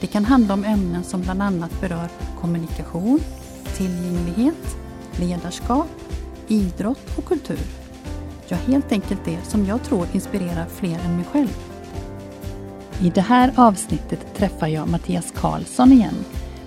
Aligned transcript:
Det 0.00 0.06
kan 0.06 0.24
handla 0.24 0.54
om 0.54 0.64
ämnen 0.64 1.04
som 1.04 1.20
bland 1.20 1.42
annat 1.42 1.80
berör 1.80 2.08
kommunikation, 2.40 3.20
tillgänglighet, 3.76 4.76
ledarskap, 5.16 5.88
idrott 6.48 7.18
och 7.18 7.24
kultur. 7.24 7.66
Ja, 8.48 8.56
helt 8.66 8.92
enkelt 8.92 9.20
det 9.24 9.38
som 9.44 9.66
jag 9.66 9.82
tror 9.82 10.06
inspirerar 10.12 10.66
fler 10.66 10.98
än 11.04 11.16
mig 11.16 11.24
själv. 11.32 11.56
I 13.00 13.10
det 13.10 13.20
här 13.20 13.52
avsnittet 13.56 14.34
träffar 14.36 14.66
jag 14.66 14.88
Mattias 14.88 15.32
Karlsson 15.36 15.92
igen. 15.92 16.14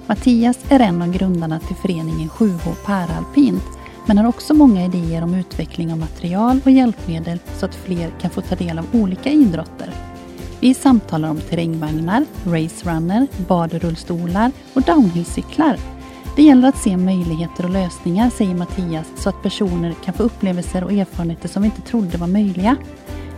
Mattias 0.07 0.57
är 0.69 0.79
en 0.79 1.01
av 1.01 1.11
grundarna 1.11 1.59
till 1.59 1.75
föreningen 1.75 2.29
7H 2.29 2.75
Paralpint 2.85 3.63
men 4.05 4.17
har 4.17 4.27
också 4.27 4.53
många 4.53 4.85
idéer 4.85 5.23
om 5.23 5.33
utveckling 5.33 5.91
av 5.91 5.97
material 5.97 6.59
och 6.65 6.71
hjälpmedel 6.71 7.39
så 7.57 7.65
att 7.65 7.75
fler 7.75 8.11
kan 8.21 8.31
få 8.31 8.41
ta 8.41 8.55
del 8.55 8.79
av 8.79 8.85
olika 8.93 9.29
idrotter. 9.29 10.06
Vi 10.59 10.73
samtalar 10.73 11.29
om 11.29 11.41
terrängvagnar, 11.41 12.25
racerunner, 12.45 13.27
badrullstolar 13.47 14.51
och 14.73 14.81
downhillcyklar. 14.81 15.77
Det 16.35 16.43
gäller 16.43 16.69
att 16.69 16.77
se 16.77 16.97
möjligheter 16.97 17.63
och 17.63 17.69
lösningar, 17.69 18.29
säger 18.29 18.55
Mattias, 18.55 19.07
så 19.15 19.29
att 19.29 19.43
personer 19.43 19.93
kan 20.03 20.13
få 20.13 20.23
upplevelser 20.23 20.83
och 20.83 20.91
erfarenheter 20.91 21.47
som 21.47 21.61
vi 21.61 21.65
inte 21.65 21.81
trodde 21.81 22.17
var 22.17 22.27
möjliga. 22.27 22.75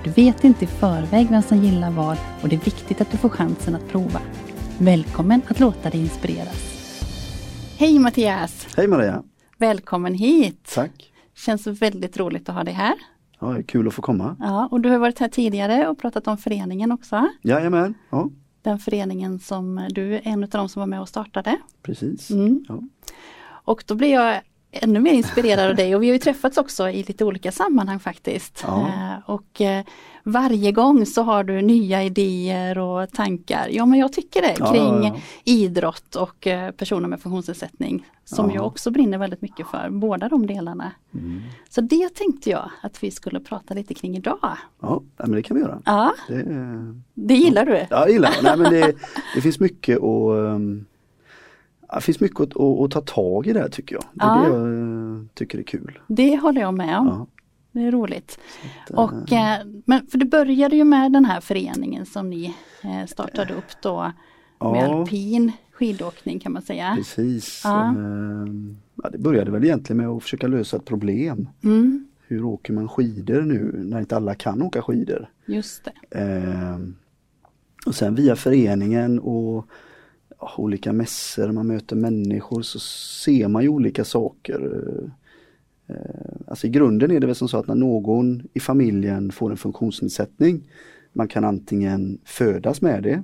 Du 0.03 0.09
vet 0.09 0.43
inte 0.43 0.65
i 0.65 0.67
förväg 0.67 1.27
vem 1.29 1.41
som 1.41 1.63
gillar 1.63 1.91
vad 1.91 2.17
och 2.41 2.49
det 2.49 2.55
är 2.55 2.65
viktigt 2.65 3.01
att 3.01 3.11
du 3.11 3.17
får 3.17 3.29
chansen 3.29 3.75
att 3.75 3.87
prova. 3.87 4.21
Välkommen 4.77 5.41
att 5.47 5.59
låta 5.59 5.89
dig 5.89 6.01
inspireras. 6.01 6.79
Hej 7.77 7.99
Mattias! 7.99 8.67
Hej 8.77 8.87
Maria! 8.87 9.23
Välkommen 9.57 10.13
hit! 10.13 10.71
Tack! 10.75 11.11
Känns 11.35 11.67
väldigt 11.67 12.17
roligt 12.17 12.49
att 12.49 12.55
ha 12.55 12.63
dig 12.63 12.73
här. 12.73 12.95
Ja, 13.39 13.55
kul 13.67 13.87
att 13.87 13.93
få 13.93 14.01
komma. 14.01 14.35
Ja, 14.39 14.67
och 14.71 14.81
du 14.81 14.89
har 14.89 14.97
varit 14.97 15.19
här 15.19 15.27
tidigare 15.27 15.87
och 15.87 15.97
pratat 15.99 16.27
om 16.27 16.37
föreningen 16.37 16.91
också. 16.91 17.27
Jajamän, 17.41 17.93
ja. 18.09 18.29
Den 18.61 18.79
föreningen 18.79 19.39
som 19.39 19.87
du 19.89 20.13
är 20.15 20.21
en 20.23 20.43
av 20.43 20.49
de 20.49 20.69
som 20.69 20.79
var 20.79 20.87
med 20.87 21.01
och 21.01 21.09
startade. 21.09 21.57
Precis. 21.83 22.31
Mm. 22.31 22.65
Ja. 22.67 22.79
Och 23.49 23.83
då 23.87 23.95
blir 23.95 24.13
jag 24.13 24.41
ännu 24.71 24.99
mer 24.99 25.13
inspirerad 25.13 25.69
av 25.69 25.75
dig 25.75 25.95
och 25.95 26.03
vi 26.03 26.07
har 26.07 26.13
ju 26.13 26.19
träffats 26.19 26.57
också 26.57 26.89
i 26.89 27.03
lite 27.03 27.25
olika 27.25 27.51
sammanhang 27.51 27.99
faktiskt. 27.99 28.63
Ja. 28.67 28.87
Eh, 28.87 29.29
Och 29.29 29.61
eh, 29.61 29.85
varje 30.31 30.71
gång 30.71 31.05
så 31.05 31.21
har 31.23 31.43
du 31.43 31.61
nya 31.61 32.03
idéer 32.03 32.77
och 32.77 33.09
tankar. 33.11 33.67
Ja 33.71 33.85
men 33.85 33.99
jag 33.99 34.13
tycker 34.13 34.41
det 34.41 34.55
Ja, 34.59 34.71
kring 34.71 35.03
ja, 35.03 35.15
idrott 35.43 36.15
och 36.15 36.47
eh, 36.47 36.71
personer 36.71 37.07
med 37.07 37.19
funktionsnedsättning. 37.21 38.05
Som 38.25 38.49
Ja. 38.49 38.55
jag 38.55 38.65
också 38.65 38.91
brinner 38.91 39.17
väldigt 39.17 39.41
mycket 39.41 39.67
för, 39.67 39.89
båda 39.89 40.29
de 40.29 40.47
delarna. 40.47 40.91
Mm. 41.13 41.41
Så 41.69 41.81
det 41.81 42.09
tänkte 42.15 42.49
jag 42.49 42.71
att 42.81 43.03
vi 43.03 43.11
skulle 43.11 43.39
prata 43.39 43.73
lite 43.73 43.93
kring 43.93 44.17
idag. 44.17 44.57
Ja, 44.81 45.01
men 45.17 45.31
det 45.31 45.41
kan 45.43 45.55
vi 45.57 45.61
göra. 45.63 45.81
Ja, 45.85 46.13
Det, 46.27 46.39
eh, 46.39 46.93
det 47.13 47.33
gillar 47.35 47.65
du? 47.65 47.71
ja, 47.73 47.85
jag 47.89 48.09
gillar. 48.11 48.31
Nej, 48.43 48.57
men 48.57 48.71
det. 48.73 48.93
Det 49.35 49.41
finns 49.41 49.59
mycket 49.59 49.97
att 49.97 50.03
ja, 51.87 51.95
det 51.95 52.01
finns 52.01 52.19
mycket 52.19 52.39
att, 52.39 52.57
att, 52.59 52.79
att 52.81 52.91
ta 52.91 53.01
tag 53.01 53.47
i 53.47 53.53
där 53.53 53.69
tycker 53.69 53.95
jag. 53.95 54.03
Det 54.13 54.23
är 54.23 54.27
Ja. 54.27 54.49
det 54.49 54.57
jag 54.57 55.13
eh, 55.17 55.21
tycker 55.33 55.57
är 55.59 55.63
kul. 55.63 55.99
Det 56.07 56.37
håller 56.37 56.61
jag 56.61 56.73
med 56.73 56.97
om. 56.99 57.07
Ja, 57.07 57.27
Det 57.71 57.81
är 57.81 57.91
roligt. 57.91 58.39
att, 58.89 58.91
eh, 58.91 58.97
Och, 58.99 59.31
eh, 59.33 59.65
men 59.85 60.07
för 60.07 60.17
det 60.17 60.25
började 60.25 60.75
ju 60.75 60.83
med 60.83 61.11
den 61.11 61.25
här 61.25 61.41
föreningen 61.41 62.05
som 62.05 62.29
ni 62.29 62.55
eh, 62.83 63.05
startade 63.07 63.53
upp 63.53 63.81
då 63.81 63.97
med 64.01 64.13
ja, 64.59 64.99
alpin 64.99 65.51
skidåkning 65.71 66.39
kan 66.39 66.51
man 66.51 66.61
säga. 66.61 66.93
precis. 66.97 67.61
Ja. 67.63 67.85
Ehm, 67.89 68.77
Ja, 69.03 69.09
det 69.09 69.17
började 69.17 69.51
väl 69.51 69.63
egentligen 69.63 69.97
med 69.97 70.07
att 70.07 70.23
försöka 70.23 70.47
lösa 70.47 70.77
ett 70.77 70.85
problem. 70.85 71.49
Mm, 71.63 72.07
Hur 72.27 72.43
åker 72.45 72.73
man 72.73 72.87
skidor 72.89 73.41
nu 73.41 73.71
när 73.85 73.99
inte 73.99 74.15
alla 74.15 74.35
kan 74.35 74.61
åka 74.61 74.81
skidor? 74.81 75.29
just 75.45 75.83
det. 76.11 76.17
Ehm, 76.19 76.95
och 77.85 77.95
sen 77.95 78.15
via 78.15 78.35
föreningen 78.35 79.19
och 79.19 79.65
olika 80.57 80.93
mässor, 80.93 81.51
man 81.51 81.67
möter 81.67 81.95
människor 81.95 82.61
så 82.61 82.79
ser 82.79 83.47
man 83.47 83.63
ju 83.63 83.69
olika 83.69 84.05
saker. 84.05 84.71
Eh, 85.89 85.95
alltså 86.47 86.67
i 86.67 86.69
grunden 86.69 87.11
är 87.11 87.19
det 87.19 87.27
väl 87.27 87.35
som 87.35 87.47
så 87.47 87.57
att 87.57 87.67
när 87.67 87.75
någon 87.75 88.43
i 88.53 88.59
familjen 88.59 89.31
får 89.31 89.51
en 89.51 89.57
funktionsnedsättning, 89.57 90.63
man 91.13 91.27
kan 91.27 91.43
antingen 91.43 92.19
födas 92.25 92.81
med 92.81 93.03
det, 93.03 93.23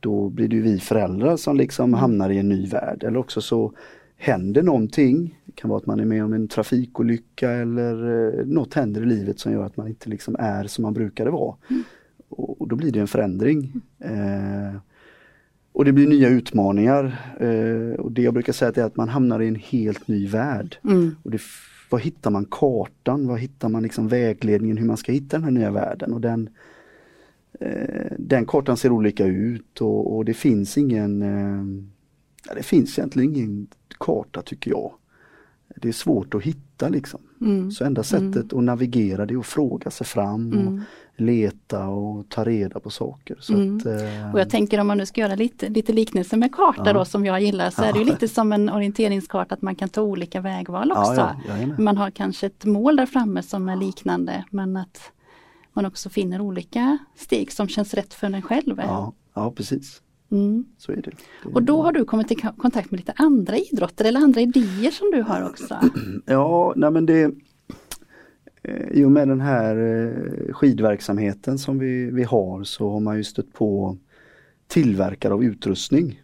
då 0.00 0.28
blir 0.28 0.48
det 0.48 0.60
vi 0.60 0.78
föräldrar 0.78 1.36
som 1.36 1.56
liksom 1.56 1.94
hamnar 1.94 2.30
i 2.30 2.38
en 2.38 2.48
ny 2.48 2.66
värld 2.66 3.04
eller 3.04 3.18
också 3.18 3.40
så 3.40 3.72
händer 4.16 4.62
någonting. 4.62 5.40
Det 5.44 5.52
kan 5.52 5.70
vara 5.70 5.78
att 5.78 5.86
man 5.86 6.00
är 6.00 6.04
med 6.04 6.24
om 6.24 6.32
en 6.32 6.48
trafikolycka 6.48 7.50
eller 7.50 8.28
eh, 8.38 8.46
något 8.46 8.74
händer 8.74 9.02
i 9.02 9.06
livet 9.06 9.38
som 9.38 9.52
gör 9.52 9.64
att 9.64 9.76
man 9.76 9.88
inte 9.88 10.08
liksom 10.08 10.36
är 10.38 10.64
som 10.64 10.82
man 10.82 10.94
brukade 10.94 11.30
vara. 11.30 11.56
Och, 12.28 12.60
och 12.60 12.68
då 12.68 12.76
blir 12.76 12.92
det 12.92 13.00
en 13.00 13.08
förändring. 13.08 13.72
Eh, 13.98 14.74
och 15.72 15.84
det 15.84 15.92
blir 15.92 16.06
nya 16.06 16.28
utmaningar. 16.28 17.04
Eh, 17.40 18.00
och 18.00 18.12
det 18.12 18.22
jag 18.22 18.34
brukar 18.34 18.52
säga 18.52 18.72
är 18.74 18.82
att 18.84 18.96
man 18.96 19.08
hamnar 19.08 19.42
i 19.42 19.48
en 19.48 19.54
helt 19.54 20.08
ny 20.08 20.26
värld. 20.26 20.76
Mm, 20.84 21.16
Och 21.22 21.30
det, 21.30 21.40
var 21.90 21.98
hittar 21.98 22.30
man 22.30 22.44
kartan? 22.50 23.26
Var 23.26 23.36
hittar 23.36 23.68
man 23.68 23.82
liksom 23.82 24.08
vägledningen 24.08 24.76
hur 24.76 24.86
man 24.86 24.96
ska 24.96 25.12
hitta 25.12 25.36
den 25.36 25.44
här 25.44 25.50
nya 25.50 25.70
världen? 25.70 26.12
Och 26.12 26.20
den, 26.20 26.48
eh, 27.60 28.12
den 28.18 28.46
kartan 28.46 28.76
ser 28.76 28.92
olika 28.92 29.26
ut 29.26 29.80
och, 29.80 30.16
och 30.16 30.24
det 30.24 30.34
finns 30.34 30.78
ingen 30.78 31.22
eh, 31.22 31.64
ja, 32.48 32.54
Det 32.54 32.62
finns 32.62 32.98
egentligen 32.98 33.36
ingen 33.36 33.66
karta 33.98 34.42
tycker 34.42 34.70
jag. 34.70 34.92
Det 35.76 35.88
är 35.88 35.92
svårt 35.92 36.34
att 36.34 36.42
hitta 36.42 36.88
liksom. 36.88 37.20
mm, 37.40 37.70
Så 37.70 37.84
enda 37.84 38.02
sättet 38.02 38.52
att 38.52 38.64
navigera 38.64 39.26
det 39.26 39.34
är 39.34 39.38
att 39.38 39.46
fråga 39.46 39.90
sig 39.90 40.06
fram 40.06 40.48
och 40.52 40.60
mm. 40.60 40.80
Leta 41.16 41.88
och 41.88 42.28
ta 42.28 42.44
reda 42.44 42.80
på 42.80 42.90
saker. 42.90 43.36
Mm. 43.50 43.76
att, 43.76 43.86
eh, 43.86 44.32
Och 44.32 44.40
jag 44.40 44.50
tänker 44.50 44.80
om 44.80 44.86
man 44.86 44.98
nu 44.98 45.06
ska 45.06 45.20
göra 45.20 45.34
lite, 45.34 45.68
lite 45.68 45.92
liknelse 45.92 46.36
med 46.36 46.52
karta 46.54 46.82
Ja. 46.86 46.92
då 46.92 47.04
som 47.04 47.24
jag 47.26 47.40
gillar 47.40 47.70
så 47.70 47.82
är 47.82 47.92
det 47.92 47.98
ju 47.98 48.04
Ja. 48.04 48.12
lite 48.12 48.28
som 48.28 48.52
en 48.52 48.68
orienteringskarta 48.70 49.54
att 49.54 49.62
man 49.62 49.74
kan 49.74 49.88
ta 49.88 50.02
olika 50.02 50.40
vägval 50.40 50.92
också. 50.92 51.14
ja, 51.14 51.36
ja. 51.48 51.66
Man 51.78 51.96
har 51.96 52.10
kanske 52.10 52.46
ett 52.46 52.64
mål 52.64 52.96
där 52.96 53.06
framme 53.06 53.42
som 53.42 53.68
är 53.68 53.76
liknande 53.76 54.44
men 54.50 54.76
att 54.76 55.12
man 55.72 55.86
också 55.86 56.08
finner 56.10 56.40
olika 56.40 56.98
steg 57.16 57.52
som 57.52 57.68
känns 57.68 57.94
rätt 57.94 58.14
för 58.14 58.26
en 58.26 58.42
själv. 58.42 58.74
ja, 58.78 59.12
ja 59.34 59.52
precis, 59.52 60.02
Mm. 60.32 60.64
så 60.78 60.92
är 60.92 60.96
det. 60.96 61.02
det 61.02 61.48
Och 61.54 61.62
då 61.62 61.82
har 61.82 61.92
du 61.92 62.04
kommit 62.04 62.30
i 62.30 62.34
ko- 62.34 62.52
kontakt 62.58 62.90
med 62.90 63.00
lite 63.00 63.12
andra 63.16 63.56
idrotter 63.56 64.04
eller 64.04 64.20
andra 64.20 64.40
idéer 64.40 64.90
som 64.90 65.10
du 65.10 65.22
har 65.22 65.48
också. 65.48 65.78
Ja, 66.26 66.72
nej 66.76 66.90
men 66.90 67.06
det 67.06 67.30
I 68.90 69.04
och 69.04 69.12
med 69.12 69.28
den 69.28 69.40
här 69.40 69.76
eh, 69.76 70.52
skidverksamheten 70.52 71.58
som 71.58 71.78
vi, 71.78 72.10
vi 72.10 72.22
har 72.22 72.64
så 72.64 72.90
har 72.90 73.00
man 73.00 73.16
ju 73.16 73.24
stött 73.24 73.52
på 73.52 73.96
tillverkare 74.66 75.32
av 75.32 75.44
utrustning. 75.44 76.20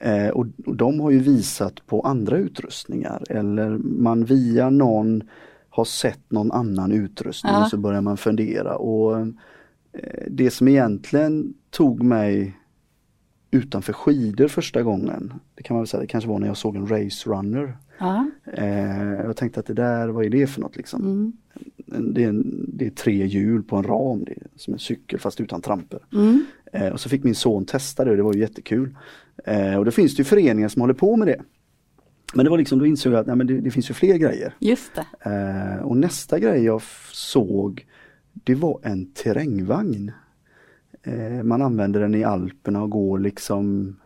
Eh, 0.00 0.28
och, 0.28 0.46
och 0.66 0.76
de 0.76 1.00
har 1.00 1.10
ju 1.10 1.18
visat 1.18 1.86
på 1.86 2.00
andra 2.00 2.36
utrustningar 2.36 3.22
eller 3.30 3.70
man 3.78 4.24
via 4.24 4.70
någon 4.70 5.22
har 5.68 5.84
sett 5.84 6.30
någon 6.30 6.52
annan 6.52 6.92
utrustning 6.92 7.52
Ja. 7.52 7.62
och 7.64 7.70
så 7.70 7.76
börjar 7.76 8.00
man 8.00 8.16
fundera 8.16 8.76
och 8.76 9.20
eh, 9.20 9.26
det 10.28 10.50
som 10.50 10.68
egentligen 10.68 11.54
tog 11.70 12.02
mig 12.02 12.56
utanför 13.52 13.92
skidor 13.92 14.48
första 14.48 14.82
gången, 14.82 15.34
det 15.54 15.62
kan 15.62 15.74
man 15.74 15.82
väl 15.82 15.88
säga, 15.88 16.00
det 16.00 16.06
kanske 16.06 16.30
var 16.30 16.38
när 16.38 16.46
jag 16.46 16.56
såg 16.56 16.76
en 16.76 16.88
race 16.88 17.30
runner. 17.30 17.76
Eh, 18.52 19.24
jag 19.24 19.36
tänkte 19.36 19.60
att 19.60 19.66
det 19.66 19.74
där, 19.74 20.08
vad 20.08 20.24
är 20.24 20.30
det 20.30 20.46
för 20.46 20.60
något 20.60 20.76
liksom? 20.76 21.02
Mm. 21.02 21.32
Det, 22.14 22.24
är 22.24 22.28
en, 22.28 22.66
det 22.68 22.86
är 22.86 22.90
tre 22.90 23.26
hjul 23.26 23.62
på 23.62 23.76
en 23.76 23.84
ram, 23.84 24.24
det 24.24 24.32
är 24.32 24.46
som 24.56 24.74
en 24.74 24.78
cykel 24.78 25.18
fast 25.20 25.40
utan 25.40 25.60
tramper. 25.60 26.00
Mm. 26.12 26.44
Eh, 26.72 26.88
och 26.88 27.00
så 27.00 27.08
fick 27.08 27.24
min 27.24 27.34
son 27.34 27.64
testa 27.64 28.04
det 28.04 28.10
och 28.10 28.16
det 28.16 28.22
var 28.22 28.34
ju 28.34 28.40
jättekul. 28.40 28.96
Eh, 29.44 29.76
och 29.76 29.84
det 29.84 29.90
finns 29.90 30.16
det 30.16 30.20
ju 30.20 30.24
föreningar 30.24 30.68
som 30.68 30.80
håller 30.80 30.94
på 30.94 31.16
med 31.16 31.28
det. 31.28 31.42
Men 32.34 32.44
det 32.44 32.50
var 32.50 32.58
liksom, 32.58 32.78
då 32.78 32.86
insåg 32.86 33.12
jag 33.12 33.20
att 33.20 33.26
nej, 33.26 33.36
men 33.36 33.46
det, 33.46 33.60
det 33.60 33.70
finns 33.70 33.90
ju 33.90 33.94
fler 33.94 34.16
grejer. 34.16 34.54
Just 34.58 34.92
det. 34.94 35.30
Eh, 35.30 35.84
och 35.84 35.96
nästa 35.96 36.38
grej 36.38 36.64
jag 36.64 36.82
såg 37.12 37.86
det 38.32 38.54
var 38.54 38.80
en 38.82 39.12
terrängvagn. 39.12 40.12
Eh, 41.02 41.42
man 41.42 41.62
använder 41.62 42.00
den 42.00 42.14
i 42.14 42.24
Alperna 42.24 42.82
och 42.82 42.90
går 42.90 43.18
liksom 43.18 43.96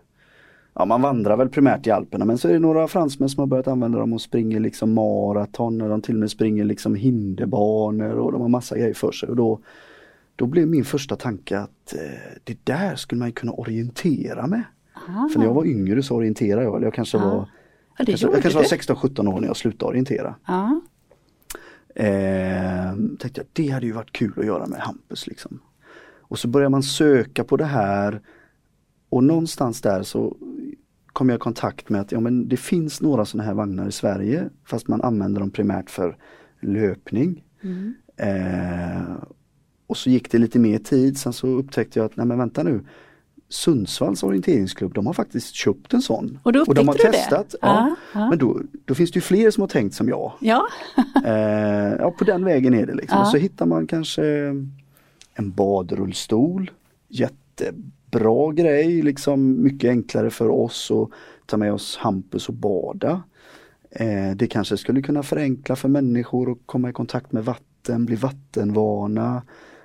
Ja 0.79 0.85
man 0.85 1.03
vandrar 1.03 1.37
väl 1.37 1.49
primärt 1.49 1.87
i 1.87 1.91
Alperna 1.91 2.25
men 2.25 2.39
så 2.39 2.49
är 2.49 2.53
det 2.53 2.59
några 2.59 2.89
fransmän 2.89 3.29
som 3.29 3.41
har 3.41 3.47
börjat 3.47 3.69
använda 3.69 3.99
dem 3.99 4.13
och 4.13 4.21
springer 4.21 4.61
liksom 4.61 4.95
maraton 4.95 5.81
och 5.81 5.89
de 5.89 6.03
till 6.03 6.15
och 6.15 6.21
med 6.21 6.31
springer 6.31 6.65
liksom 6.65 6.95
hinderbanor 6.95 8.13
och 8.13 8.33
de 8.33 8.41
har 8.41 8.49
massa 8.49 8.79
grejer 8.79 8.95
för 8.95 9.13
sig 9.13 9.29
och 9.29 9.37
då 9.37 9.59
Då 10.37 10.47
blev 10.47 10.69
min 10.69 10.85
första 10.85 11.17
tanke 11.17 11.59
att 11.59 11.95
eh, 11.95 12.39
det 12.45 12.59
där 12.65 12.97
skulle 12.97 13.19
man 13.19 13.33
kunna 13.33 13.53
orientera 13.53 14.47
med. 14.47 14.63
Aha. 15.09 15.29
För 15.33 15.39
när 15.39 15.47
jag 15.47 15.55
var 15.55 15.65
yngre 15.67 16.03
så 16.03 16.15
orienterade 16.17 16.63
jag, 16.65 16.77
eller 16.77 16.87
jag 16.87 16.95
kanske 16.95 17.19
Ja. 17.19 17.25
var 17.25 17.49
Ja, 17.99 18.05
Kanske- 18.05 18.27
jag 18.27 18.43
kanske 18.43 18.59
var 18.59 18.63
du. 18.63 18.69
16-17 18.69 19.29
år 19.29 19.41
när 19.41 19.47
jag 19.49 19.57
slutade 19.57 19.89
orientera. 19.91 20.35
Ja. 20.47 20.81
Eh, 21.95 22.95
tänkte 23.19 23.41
jag 23.41 23.47
det 23.53 23.69
hade 23.69 23.87
ju 23.87 23.93
varit 23.93 24.13
kul 24.13 24.33
att 24.37 24.47
göra 24.47 24.67
med 24.67 24.81
Hampus 24.81 25.27
liksom. 25.27 25.59
Och 26.29 26.39
så 26.39 26.49
börjar 26.49 26.69
man 26.69 26.83
söka 26.83 27.45
på 27.45 27.57
det 27.57 27.65
här 27.65 28.21
och 29.09 29.25
någonstans 29.25 29.81
där 29.81 30.03
så 30.03 30.37
kom 31.07 31.29
jag 31.29 31.37
i 31.37 31.41
kontakt 31.41 31.89
med 31.89 32.01
att 32.01 32.13
ja, 32.13 32.21
men 32.21 32.49
det 32.49 32.57
finns 32.57 33.01
några 33.01 33.25
sådana 33.25 33.47
här 33.47 33.55
vagnar 33.55 33.89
i 33.89 33.93
Sverige 33.93 34.49
fast 34.65 34.89
man 34.89 35.03
använder 35.03 35.41
dem 35.41 35.51
primärt 35.51 35.91
för 35.91 36.17
löpning. 36.61 37.45
Mm. 37.63 37.95
Eh, 38.17 39.17
och 39.87 39.97
så 39.97 40.11
gick 40.11 40.31
det 40.31 40.39
lite 40.39 40.59
mer 40.59 40.79
tid, 40.79 41.19
sen 41.19 41.33
så 41.33 41.47
upptäckte 41.47 41.99
jag 41.99 42.07
att 42.07 42.17
nej 42.17 42.27
men 42.27 42.39
vänta 42.39 42.63
nu 42.63 42.81
Sundsvalls 43.49 44.23
orienteringsklubb, 44.23 44.95
de 44.95 45.07
har 45.07 45.13
faktiskt 45.13 45.55
köpt 45.55 45.95
en 45.95 46.03
sån. 46.03 46.39
Och 46.43 46.53
då 46.53 46.65
och 46.67 46.75
de 46.75 46.89
har 46.89 46.95
du 46.95 47.03
det? 47.03 47.13
testat. 47.13 47.55
Ja. 47.63 47.69
Ja, 47.69 47.97
ja. 48.21 48.29
Men 48.31 48.39
då, 48.39 48.61
då 48.85 48.95
finns 48.95 49.11
det 49.11 49.17
ju 49.17 49.21
fler 49.21 49.51
som 49.51 49.61
har 49.61 49.69
tänkt 49.69 49.95
som 49.95 50.09
jag. 50.09 50.33
Ja. 50.41 50.67
Eh, 51.25 51.97
ja, 51.99 52.15
på 52.19 52.25
den 52.25 52.45
vägen 52.45 52.75
är 52.75 52.87
det 52.87 52.95
liksom. 52.95 53.19
Ja. 53.19 53.23
Och 53.23 53.29
så 53.29 53.37
hittar 53.37 53.67
man 53.67 53.87
kanske 53.87 54.23
en 55.37 55.51
badrullstol. 55.51 56.71
Jättebra 57.09 58.53
grej, 58.53 59.03
liksom 59.03 59.63
mycket 59.63 59.91
enklare 59.91 60.31
för 60.31 60.49
oss 60.49 60.91
att 60.91 61.11
ta 61.47 61.57
med 61.57 61.73
oss 61.73 61.97
Hampus 61.97 62.49
och 62.49 62.55
bada. 62.55 63.23
Eh, 63.91 64.31
det 64.37 64.47
kanske 64.47 64.77
skulle 64.77 65.03
kunna 65.03 65.23
förenkla 65.23 65.77
för 65.77 65.89
människor 65.89 66.53
att 66.53 66.59
komma 66.67 66.91
i 66.91 66.93
kontakt 66.93 67.33
med 67.33 67.45
vatten, 67.45 68.05
bli 68.05 68.17
vattenvana. 68.17 69.43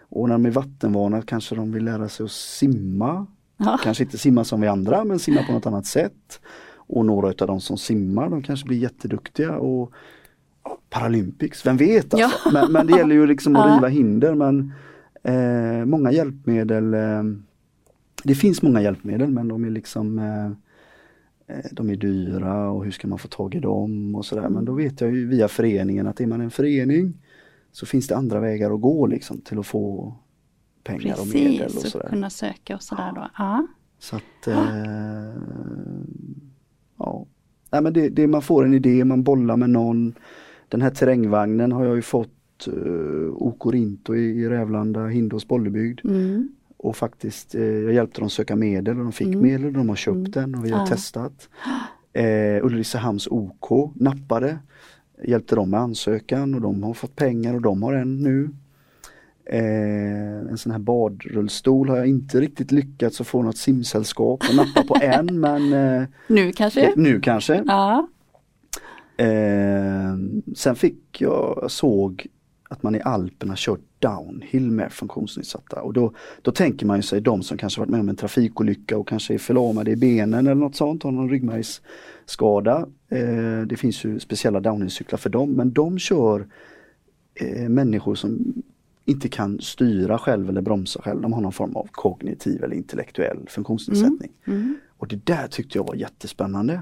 Och 0.10 0.28
när 0.30 0.36
de 0.36 0.46
är 0.46 0.52
vattenvana 0.52 1.22
kanske 1.22 1.56
de 1.56 1.72
vill 1.72 1.86
lära 1.86 2.10
sig 2.10 2.24
att 2.24 2.32
simma. 2.32 3.26
Ja. 3.58 3.80
Kanske 3.84 4.04
inte 4.04 4.18
simma 4.18 4.44
som 4.44 4.62
vi 4.62 4.68
andra 4.68 5.04
men 5.04 5.20
simma 5.20 5.44
på 5.44 5.54
något 5.54 5.66
annat 5.66 5.86
sätt. 5.86 6.40
Och 6.76 7.06
några 7.06 7.28
av 7.28 7.48
de 7.48 7.62
som 7.62 7.78
simmar 7.78 8.30
de 8.30 8.44
kanske 8.44 8.68
blir 8.68 8.78
jätteduktiga 8.78 9.56
och 9.56 9.92
ja, 10.64 10.78
Paralympics, 10.90 11.66
vem 11.66 11.78
vet 11.78 12.14
alltså. 12.14 12.52
Men, 12.52 12.72
men 12.72 12.88
det 12.88 12.98
gäller 12.98 13.16
ju 13.16 13.28
liksom 13.28 13.56
att 13.56 13.68
Ja. 13.70 13.76
riva 13.76 13.88
hinder 13.88 14.36
men 14.36 14.74
eh, 15.24 15.86
många 15.86 16.12
hjälpmedel 16.12 16.94
eh, 16.94 17.24
Det 18.24 18.36
finns 18.36 18.62
många 18.62 18.82
hjälpmedel 18.82 19.32
men 19.32 19.48
de 19.48 19.66
är 19.66 19.70
liksom 19.70 20.20
eh, 20.20 20.46
eh, 21.58 21.66
de 21.72 21.90
är 21.90 21.96
dyra 21.96 22.70
och 22.70 22.84
hur 22.84 22.92
ska 22.92 23.08
man 23.08 23.20
få 23.20 23.28
tag 23.28 23.56
i 23.56 23.60
dem 23.60 24.16
och 24.16 24.26
sådär. 24.26 24.50
Men 24.50 24.66
då 24.66 24.74
vet 24.74 25.02
jag 25.02 25.12
ju 25.12 25.28
via 25.28 25.48
föreningen 25.48 26.08
att 26.08 26.22
är 26.22 26.28
man 26.28 26.42
en 26.42 26.52
förening 26.52 27.14
så 27.72 27.86
finns 27.86 28.08
det 28.08 28.18
andra 28.18 28.40
vägar 28.40 28.72
att 28.72 28.82
gå 28.82 29.08
liksom 29.08 29.42
till 29.42 29.60
att 29.60 29.68
få 29.68 30.14
pengar 30.84 31.22
och 31.22 31.28
medel 31.28 31.66
och 31.68 31.74
Precis, 31.74 31.92
sådär. 31.92 32.06
och 32.06 32.12
kunna 32.12 32.30
söka 32.30 32.76
och 32.76 32.84
sådär 32.84 33.12
då. 33.16 33.30
Ja. 33.38 33.68
Så 34.00 34.16
att 34.16 34.48
eh, 34.48 35.34
ja. 36.98 37.26
Nej, 37.72 37.82
men 37.82 37.94
det, 37.94 38.10
det, 38.10 38.28
man 38.28 38.42
får 38.42 38.66
en 38.66 38.74
idé, 38.74 39.06
man 39.06 39.24
bollar 39.24 39.58
med 39.58 39.70
någon. 39.70 40.14
Den 40.70 40.82
här 40.82 40.90
terrängvagnen 40.90 41.72
har 41.72 41.86
jag 41.86 41.96
ju 41.96 42.02
fått 42.02 42.34
uh, 42.68 43.34
OK 43.34 43.74
Rinto 43.74 44.16
i, 44.16 44.20
i 44.42 44.50
Rävlanda, 44.50 45.08
Hindås 45.08 45.48
Bollebygd. 45.48 46.00
Mm. 46.06 46.50
Och 46.78 46.96
faktiskt, 46.98 47.56
eh, 47.56 47.62
jag 47.64 47.94
hjälpte 47.94 48.22
dem 48.22 48.30
söka 48.30 48.56
medel 48.56 48.98
och 48.98 49.04
de 49.04 49.12
fick 49.12 49.28
Mm. 49.28 49.42
medel 49.42 49.66
och 49.66 49.74
de 49.74 49.90
har 49.90 49.96
köpt 49.96 50.16
Mm. 50.16 50.32
den 50.32 50.56
och 50.56 50.66
vi 50.66 50.70
har 50.72 50.80
Ja. 50.80 50.86
testat. 50.88 51.50
Eh, 52.14 52.66
Ulricehamns 52.66 53.28
OK 53.28 53.92
nappade, 53.96 54.58
hjälpte 55.24 55.56
dem 55.56 55.70
med 55.70 55.80
ansökan 55.80 56.56
och 56.56 56.62
de 56.62 56.84
har 56.84 56.94
fått 56.94 57.16
pengar 57.16 57.54
och 57.54 57.62
de 57.62 57.84
har 57.84 57.94
en 57.94 58.18
nu. 58.24 58.50
Eh, 59.46 60.40
en 60.52 60.58
sån 60.58 60.72
här 60.72 60.80
badrullstol 60.80 61.90
har 61.90 61.98
jag 61.98 62.08
inte 62.08 62.42
riktigt 62.42 62.72
lyckats 62.72 63.22
att 63.22 63.28
få 63.28 63.42
något 63.42 63.58
simsällskap 63.58 64.44
att 64.50 64.56
nappa 64.56 64.84
på 64.84 64.96
än 65.02 65.40
men 65.40 65.74
eh, 65.74 66.04
Nu 66.28 66.52
kanske? 66.52 66.82
det- 66.82 67.02
nu 67.02 67.20
kanske. 67.22 67.64
Ja. 67.68 68.08
Eh, 69.18 70.16
sen 70.56 70.76
fick 70.76 71.22
jag, 71.22 71.66
såg 71.72 72.28
att 72.72 72.84
man 72.84 72.96
i 72.96 73.02
Alperna 73.02 73.54
kört 73.58 73.80
downhill 74.00 74.72
med 74.72 74.92
funktionsnedsatta 74.92 75.82
och 75.82 75.94
då, 75.94 76.14
då 76.42 76.52
tänker 76.52 76.86
man 76.86 76.98
ju 76.98 77.04
sig 77.04 77.22
de 77.22 77.44
som 77.44 77.58
kanske 77.58 77.82
varit 77.82 77.90
med 77.90 78.00
om 78.00 78.10
en 78.10 78.16
trafikolycka 78.16 78.98
och 78.98 79.08
kanske 79.08 79.34
är 79.34 79.38
förlamade 79.38 79.92
i 79.92 79.96
benen 79.96 80.48
eller 80.48 80.56
något 80.56 80.76
sånt, 80.76 81.04
har 81.04 81.12
någon 81.12 81.30
ryggmärgsskada. 81.30 82.88
Eh, 83.10 83.62
det 83.66 83.76
finns 83.78 84.06
ju 84.06 84.20
speciella 84.20 84.60
downhillcyklar 84.60 85.18
för 85.18 85.30
dem 85.30 85.52
men 85.52 85.74
de 85.74 86.00
kör 86.00 86.48
eh, 87.36 87.70
människor 87.70 88.16
som 88.16 88.54
inte 89.06 89.30
kan 89.30 89.60
styra 89.62 90.18
själv 90.18 90.50
eller 90.50 90.62
bromsa 90.62 91.02
själv. 91.02 91.22
De 91.22 91.34
har 91.34 91.42
någon 91.42 91.54
form 91.54 91.76
av 91.76 91.88
kognitiv 91.92 92.64
eller 92.64 92.76
intellektuell 92.76 93.40
funktionsnedsättning. 93.48 94.32
Mm. 94.48 94.78
Och 94.98 95.08
det 95.08 95.26
där 95.26 95.48
tyckte 95.48 95.78
jag 95.78 95.88
var 95.88 95.96
jättespännande. 95.96 96.82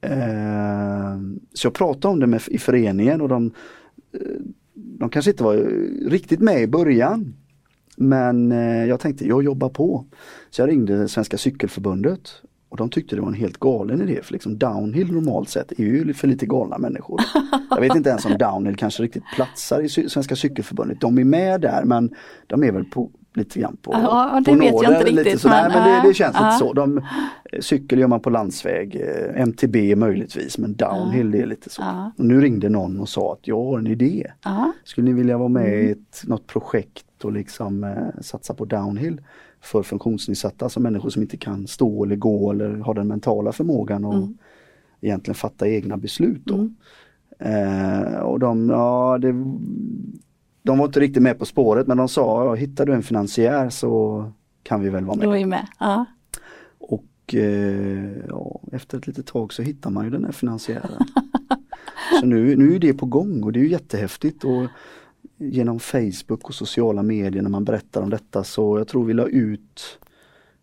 Eh, 0.00 1.18
så 1.52 1.66
jag 1.66 1.74
pratade 1.74 2.12
om 2.12 2.20
det 2.20 2.26
med, 2.26 2.42
i 2.46 2.58
föreningen 2.58 3.20
och 3.20 3.28
de, 3.28 3.52
eh, 4.12 4.20
de 4.98 5.10
kanske 5.10 5.30
inte 5.30 5.44
var 5.44 5.56
riktigt 6.10 6.40
med 6.40 6.62
i 6.62 6.66
början. 6.66 7.34
Men 7.96 8.52
eh, 8.52 8.84
jag 8.84 9.00
tänkte, 9.00 9.26
jag 9.26 9.44
jobbar 9.44 9.68
på. 9.68 10.04
Så 10.50 10.62
jag 10.62 10.68
ringde 10.68 11.08
Svenska 11.08 11.38
Cykelförbundet 11.38 12.42
och 12.68 12.76
de 12.76 12.90
tyckte 12.90 13.16
det 13.16 13.22
var 13.22 13.28
en 13.28 13.34
helt 13.34 13.60
galen 13.60 14.02
idé 14.02 14.22
för 14.22 14.32
liksom 14.32 14.58
downhill 14.58 15.12
normalt 15.12 15.48
sett 15.48 15.72
är 15.72 15.84
ju 15.84 16.14
för 16.14 16.28
lite 16.28 16.46
galna 16.46 16.78
människor. 16.78 17.20
Jag 17.70 17.80
vet 17.80 17.96
inte 17.96 18.10
ens 18.10 18.24
om 18.24 18.38
downhill 18.38 18.76
kanske 18.76 19.02
riktigt 19.02 19.22
platsar 19.34 19.80
i 19.80 19.88
Svenska 19.88 20.36
Cykelförbundet. 20.36 21.00
De 21.00 21.18
är 21.18 21.24
med 21.24 21.60
där 21.60 21.84
men 21.84 22.14
de 22.46 22.64
är 22.64 22.72
väl 22.72 22.84
på, 22.84 23.10
lite 23.36 23.60
grann 23.60 23.76
på, 23.82 23.92
Ja, 23.92 24.40
det 24.44 24.52
på 24.52 24.58
vet 24.58 24.64
jag 24.64 24.74
nåder, 24.84 24.98
inte 24.98 25.10
lite 25.10 25.22
riktigt, 25.22 25.40
så. 25.40 25.48
Nej, 25.48 25.62
men, 25.62 25.72
men 25.72 25.88
det, 25.88 26.00
det 26.02 26.08
ja, 26.08 26.14
känns 26.14 26.36
ja. 26.38 26.46
lite 26.46 26.58
så. 26.58 26.72
De, 26.72 26.98
eh, 26.98 27.60
cykel 27.60 27.98
gör 27.98 28.08
man 28.08 28.20
på 28.20 28.30
landsväg, 28.30 28.96
eh, 28.96 29.42
MTB 29.42 29.96
möjligtvis 29.96 30.58
men 30.58 30.74
downhill 30.76 31.30
det 31.30 31.38
är 31.42 31.46
lite 31.46 31.70
så. 31.70 31.82
Ja. 31.82 32.12
Och 32.18 32.24
nu 32.24 32.40
ringde 32.40 32.68
någon 32.68 33.00
och 33.00 33.08
sa 33.08 33.32
att 33.32 33.48
jag 33.48 33.64
har 33.64 33.78
en 33.78 33.86
idé. 33.86 34.26
Ja. 34.44 34.72
Skulle 34.84 35.04
ni 35.04 35.12
vilja 35.12 35.38
vara 35.38 35.48
med 35.48 35.66
Mm. 35.74 35.86
i 35.86 35.90
ett, 35.90 36.22
något 36.26 36.46
projekt 36.46 37.24
och 37.24 37.32
liksom 37.32 37.84
eh, 37.84 38.20
satsa 38.20 38.54
på 38.54 38.64
downhill 38.64 39.20
för 39.60 39.82
funktionsnedsatta, 39.82 40.64
alltså 40.64 40.80
människor 40.80 41.10
som 41.10 41.22
inte 41.22 41.36
kan 41.36 41.66
stå 41.66 42.04
eller 42.04 42.16
gå 42.16 42.50
eller 42.50 42.76
har 42.76 42.94
den 42.94 43.08
mentala 43.08 43.52
förmågan 43.52 44.04
och 44.04 44.14
Mm. 44.14 44.38
egentligen 45.00 45.34
fatta 45.34 45.68
egna 45.68 45.96
beslut 45.96 46.40
då. 46.44 46.54
Mm. 46.54 46.74
Eh, 47.38 48.18
och 48.18 48.38
de, 48.40 48.70
ja, 48.70 49.18
det, 49.20 49.28
de 50.66 50.78
var 50.78 50.86
inte 50.86 51.00
riktigt 51.00 51.22
med 51.22 51.38
på 51.38 51.44
spåret 51.44 51.86
men 51.86 51.96
de 51.96 52.08
sa, 52.08 52.54
hittar 52.54 52.86
du 52.86 52.92
en 52.92 53.02
finansiär 53.02 53.70
så 53.70 54.24
kan 54.62 54.80
vi 54.80 54.88
väl 54.88 55.04
vara 55.04 55.16
med. 55.16 55.28
Då 55.28 55.36
är 55.36 55.46
med. 55.46 55.66
Ja. 55.78 56.04
Och 56.78 57.34
eh, 57.34 58.16
ja, 58.28 58.60
efter 58.72 58.98
ett 58.98 59.06
litet 59.06 59.26
tag 59.26 59.52
så 59.52 59.62
hittar 59.62 59.90
man 59.90 60.04
ju 60.04 60.10
den 60.10 60.24
här 60.24 60.32
finansiären. 60.32 61.02
så 62.20 62.26
nu, 62.26 62.56
nu 62.56 62.74
är 62.74 62.78
det 62.78 62.94
på 62.94 63.06
gång 63.06 63.42
och 63.42 63.52
det 63.52 63.58
är 63.58 63.62
ju 63.62 63.70
jättehäftigt. 63.70 64.44
Och 64.44 64.66
genom 65.36 65.80
Facebook 65.80 66.48
och 66.48 66.54
sociala 66.54 67.02
medier 67.02 67.42
när 67.42 67.50
man 67.50 67.64
berättar 67.64 68.02
om 68.02 68.10
detta 68.10 68.44
så 68.44 68.78
jag 68.78 68.88
tror 68.88 69.04
vi 69.04 69.14
la 69.14 69.26
ut 69.26 69.98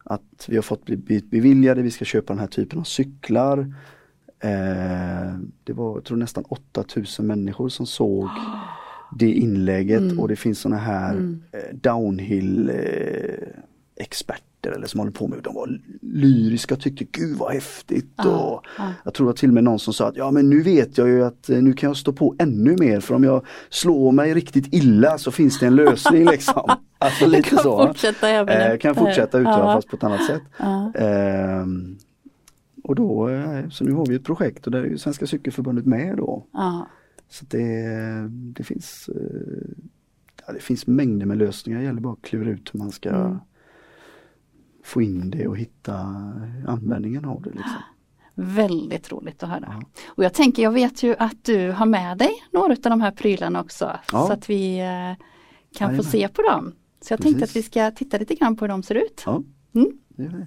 att 0.04 0.46
vi 0.48 0.56
har 0.56 0.64
fått 0.64 0.86
beviljade, 1.30 1.82
vi 1.82 1.92
ska 1.92 2.06
köpa 2.06 2.34
den 2.34 2.40
här 2.40 2.48
typen 2.48 2.80
av 2.80 2.84
cyklar. 2.84 3.60
Eh, 4.40 5.38
det 5.64 5.74
var 5.74 5.96
jag 5.96 6.04
tror 6.04 6.18
nästan 6.18 6.44
8000 6.44 7.28
människor 7.28 7.70
som 7.70 7.86
såg 7.86 8.30
det 9.18 9.32
inlägget 9.32 10.02
Mm. 10.02 10.20
och 10.20 10.28
det 10.28 10.36
finns 10.36 10.60
såna 10.60 10.78
här 10.78 11.12
Mm. 11.14 11.42
eh, 11.52 11.76
downhill 11.76 12.70
eh, 12.70 13.48
experter 13.96 14.72
eller 14.76 14.88
som 14.88 15.00
håller 15.00 15.12
på 15.12 15.28
med 15.28 15.40
De 15.44 15.54
var 15.56 15.80
lyriska 16.02 16.76
och 16.76 16.82
tyckte 16.82 17.04
gud 17.12 17.38
vad 17.38 17.54
häftigt. 17.54 18.12
Ja, 18.16 18.24
Och 18.38 18.66
ja. 18.78 18.94
jag 19.04 19.14
tror 19.14 19.30
att 19.30 19.38
till 19.38 19.50
och 19.50 19.54
med 19.54 19.64
någon 19.64 19.80
som 19.80 19.94
sa 19.94 20.08
att 20.08 20.18
ja 20.18 20.32
men 20.32 20.50
nu 20.50 20.62
vet 20.62 20.98
jag 20.98 21.08
ju 21.08 21.24
att 21.26 21.50
eh, 21.50 21.62
nu 21.62 21.74
kan 21.74 21.90
jag 21.90 21.98
stå 21.98 22.14
på 22.14 22.36
ännu 22.40 22.76
mer 22.80 23.00
för 23.00 23.16
om 23.16 23.24
jag 23.24 23.46
slår 23.70 24.12
mig 24.12 24.34
riktigt 24.34 24.74
illa 24.74 25.18
så 25.18 25.32
finns 25.32 25.60
det 25.60 25.66
en 25.68 25.76
lösning 25.76 26.26
liksom. 26.26 26.64
Alltså 26.98 27.24
Jag 27.24 27.32
lite 27.32 27.50
kan 27.50 27.60
så. 27.60 27.88
fortsätta 27.88 28.30
även 28.30 28.72
Eh, 28.72 28.78
kan 28.78 28.96
fortsätta 28.96 29.40
utöva 29.40 29.58
ja. 29.60 29.74
fast 29.76 29.88
på 29.88 29.96
ett 29.96 30.04
annat 30.04 30.26
sätt. 30.26 30.42
Ehm, 30.96 31.98
och 32.84 32.96
då, 32.96 33.30
eh, 33.30 33.70
så 33.70 33.84
nu 33.84 33.92
har 33.92 34.06
vi 34.06 34.16
ett 34.16 34.24
projekt 34.24 34.66
och 34.66 34.72
där 34.72 34.80
är 34.84 34.86
ju 34.88 34.98
Svenska 34.98 35.28
Cykelförbundet 35.28 35.86
med 35.86 36.18
då. 36.18 36.46
Så 37.30 37.46
det, 37.46 37.84
det 38.30 38.64
finns 38.64 39.10
eh, 39.10 39.76
ja, 40.48 40.54
det 40.54 40.60
finns 40.60 40.88
mängder 40.88 41.26
med 41.26 41.38
lösningar, 41.38 41.80
det 41.80 41.86
gäller 41.86 42.02
bara 42.02 42.14
att 42.14 42.22
klura 42.22 42.50
ut 42.50 42.70
hur 42.74 42.80
man 42.80 42.92
ska 42.92 43.10
Mm. 43.10 43.38
få 44.84 45.02
in 45.02 45.30
det 45.30 45.48
och 45.48 45.58
hitta 45.58 45.94
användningen 46.68 47.26
av 47.26 47.42
det. 47.42 47.50
Liksom. 47.50 47.82
Väldigt 48.36 49.12
roligt 49.12 49.44
att 49.44 49.50
höra. 49.50 49.66
Ja. 49.82 49.84
Och 50.08 50.24
jag 50.24 50.34
tänker, 50.34 50.64
jag 50.64 50.72
vet 50.72 51.04
ju 51.04 51.16
att 51.20 51.44
du 51.46 51.72
har 51.72 51.86
med 51.86 52.18
dig 52.18 52.32
några 52.52 52.74
av 52.74 52.80
de 52.82 53.02
här 53.02 53.12
prylarna 53.12 53.62
också. 53.62 54.00
Ja. 54.12 54.28
Så 54.28 54.34
att 54.34 54.50
vi 54.50 54.80
eh, 54.80 54.86
kan 54.86 55.18
Jajamän. 55.80 55.98
få 55.98 56.04
se 56.04 56.28
på 56.28 56.42
dem. 56.42 56.76
Så 57.02 57.14
jag 57.14 57.22
tänkte 57.22 57.40
Precis. 57.40 57.56
att 57.56 57.60
vi 57.60 57.64
ska 57.64 57.92
titta 57.92 58.18
lite 58.18 58.36
grann 58.36 58.56
på 58.56 58.66
hur 58.66 58.70
de 58.70 58.84
ser 58.84 58.96
ut. 58.96 59.24
Ja, 59.26 59.44
Mm. 59.76 60.46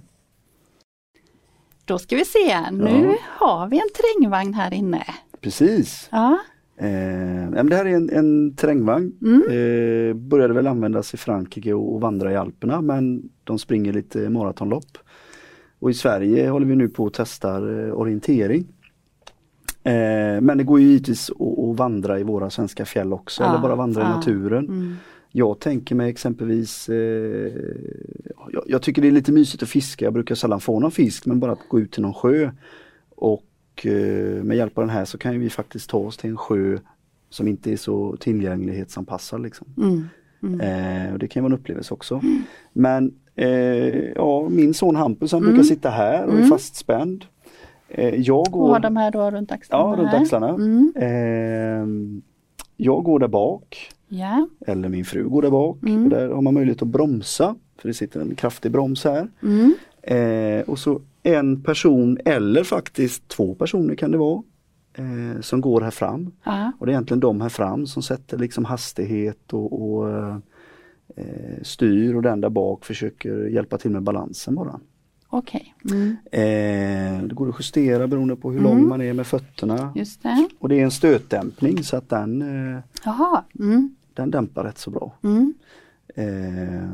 Då 1.85 1.99
ska 1.99 2.17
vi 2.17 2.25
se, 2.25 2.71
nu 2.71 3.17
har 3.23 3.69
vi 3.69 3.77
en 3.77 3.89
terrängvagn 3.95 4.55
här 4.55 4.75
inne. 4.75 5.05
Precis. 5.41 6.09
Ja, 6.13 6.39
Eh, 6.79 7.65
det 7.65 7.77
här 7.77 7.85
är 7.85 7.95
en, 7.95 8.11
en 8.11 8.55
terrängvagn. 8.55 9.13
Mm. 9.23 9.43
Eh, 9.43 10.15
började 10.15 10.55
väl 10.55 10.67
användas 10.67 11.15
i 11.15 11.17
Frankrike 11.17 11.73
och, 11.73 11.95
och 11.95 12.01
vandra 12.01 12.33
i 12.33 12.37
Alperna 12.37 12.81
men 12.81 13.23
de 13.45 13.59
springer 13.59 13.93
lite 13.93 14.31
maratonlopp. 14.31 14.99
Och 15.79 15.91
i 15.91 15.95
Sverige 15.95 16.49
håller 16.49 16.67
vi 16.67 16.77
nu 16.77 16.89
på 16.89 17.07
att 17.07 17.15
testa 17.15 17.57
eh, 17.57 17.93
orientering. 17.93 18.67
Eh, 19.83 20.41
men 20.41 20.59
det 20.59 20.65
går 20.65 20.81
ju 20.81 20.87
givetvis 20.87 21.31
att, 21.31 21.77
vandra 21.77 22.19
i 22.19 22.23
våra 22.23 22.51
svenska 22.51 22.85
fjäll 22.85 23.13
också 23.13 23.43
Ja, 23.43 23.49
eller 23.49 23.63
bara 23.63 23.77
vandra 23.77 24.03
ja. 24.03 24.07
i 24.07 24.11
naturen. 24.11 24.65
Mm. 24.65 24.95
Jag 25.33 25.61
tänker 25.61 25.95
mig 25.95 26.11
exempelvis, 26.11 26.89
eh, 26.89 27.53
jag, 28.53 28.63
jag 28.67 28.83
tycker 28.83 29.03
det 29.03 29.09
är 29.09 29.13
lite 29.13 29.33
mysigt 29.33 29.63
att 29.63 29.69
fiska, 29.69 30.05
jag 30.05 30.15
brukar 30.15 30.35
sällan 30.35 30.61
få 30.61 30.81
någon 30.81 30.91
fisk 30.91 31.27
men 31.27 31.41
bara 31.41 31.53
att 31.53 31.69
gå 31.69 31.81
ut 31.81 31.93
till 31.93 32.03
någon 32.03 32.15
sjö. 32.15 32.51
Och 33.17 33.43
eh, 33.85 34.45
med 34.45 34.57
hjälp 34.57 34.79
av 34.79 34.83
den 34.87 34.91
här 34.97 35.05
så 35.05 35.19
kan 35.19 35.41
vi 35.41 35.51
faktiskt 35.51 35.91
ta 35.91 35.99
oss 35.99 36.17
till 36.17 36.31
en 36.31 36.37
sjö 36.37 36.79
som 37.31 37.49
inte 37.49 37.73
är 37.73 37.77
så 37.77 38.17
tillgänglighetsanpassad. 38.17 39.43
Liksom. 39.43 39.67
Mm. 39.79 40.05
Mm. 40.43 40.61
Eh, 41.07 41.13
och 41.13 41.19
det 41.19 41.29
kan 41.29 41.43
vara 41.43 41.53
en 41.53 41.59
upplevelse 41.59 41.95
också. 41.95 42.21
Men 42.73 43.15
eh, 43.35 43.49
ja, 44.15 44.49
min 44.51 44.75
son 44.75 44.97
Hampus 44.97 45.33
han 45.33 45.41
Mm. 45.43 45.53
brukar 45.55 45.65
sitta 45.69 45.91
här 45.91 46.25
och 46.25 46.33
är 46.33 46.37
Mm. 46.37 46.49
fastspänd. 46.49 47.25
Eh, 47.89 48.15
jag 48.21 48.39
Och 48.41 48.53
går 48.53 48.69
har 48.69 48.81
de 48.81 48.97
här 48.97 49.11
då 49.11 49.31
runt 49.31 49.53
axlarna? 49.53 49.85
ja, 49.97 50.03
runt 50.03 50.15
axlarna. 50.15 50.49
Mm. 50.49 50.93
Eh, 50.97 51.87
jag 52.77 53.05
går 53.05 53.19
där 53.19 53.29
bak 53.29 53.91
Ja. 54.09 54.49
eller 54.67 54.89
min 54.89 55.05
fru 55.05 55.29
går 55.29 55.43
där 55.43 55.51
bak 55.51 55.79
Mm. 55.83 56.05
och 56.05 56.11
där 56.11 56.29
har 56.29 56.43
man 56.43 56.55
möjlighet 56.55 56.83
att 56.83 56.89
bromsa 56.89 57.55
för 57.79 57.89
det 57.89 57.95
sitter 57.95 58.21
en 58.21 58.35
kraftig 58.35 58.73
broms 58.73 59.05
här. 59.05 59.29
Mm. 59.43 59.75
Och 60.67 60.79
så 60.79 61.01
en 61.27 61.63
person 61.63 62.19
eller 62.25 62.65
faktiskt 62.65 63.29
två 63.29 63.55
personer 63.55 63.95
kan 63.95 64.11
det 64.11 64.19
vara 64.19 64.43
eh, 64.95 65.41
som 65.41 65.61
går 65.61 65.81
här 65.81 65.91
fram. 65.91 66.33
Ja. 66.45 66.73
Och 66.79 66.87
det 66.87 66.91
är 66.93 66.95
egentligen 66.95 67.21
de 67.21 67.41
här 67.41 67.49
fram 67.49 67.87
som 67.87 68.03
sätter 68.03 68.39
liksom 68.39 68.65
hastighet 68.65 69.53
och, 69.53 69.83
och 69.99 70.11
eh, 70.11 70.37
styr 71.63 72.15
och 72.15 72.23
den 72.23 72.41
där 72.41 72.49
bak 72.51 72.85
försöker 72.85 73.47
hjälpa 73.47 73.79
till 73.79 73.91
med 73.91 74.03
balansen 74.03 74.55
bara. 74.55 74.81
Okej. 75.29 75.75
Mm. 75.91 76.17
Eh, 76.33 77.23
det 77.29 77.35
går 77.35 77.49
att 77.49 77.57
justera 77.59 78.07
beroende 78.07 78.37
på 78.37 78.51
hur 78.53 78.59
Mm. 78.61 78.71
lång 78.71 78.89
man 78.89 79.01
är 79.03 79.13
med 79.13 79.27
fötterna. 79.27 79.93
Just 79.95 80.23
det. 80.23 80.49
Och 80.59 80.69
det 80.69 80.81
är 80.81 80.85
en 80.85 80.91
stötdämpning 80.91 81.83
så 81.83 81.97
att 81.97 82.09
den, 82.09 82.43
eh. 82.43 82.83
Mm. 83.61 83.95
den 84.15 84.31
dämpar 84.31 84.65
rätt 84.65 84.79
så 84.79 84.91
bra. 84.91 85.15
Mm. 85.23 85.55
Eh, 86.15 86.91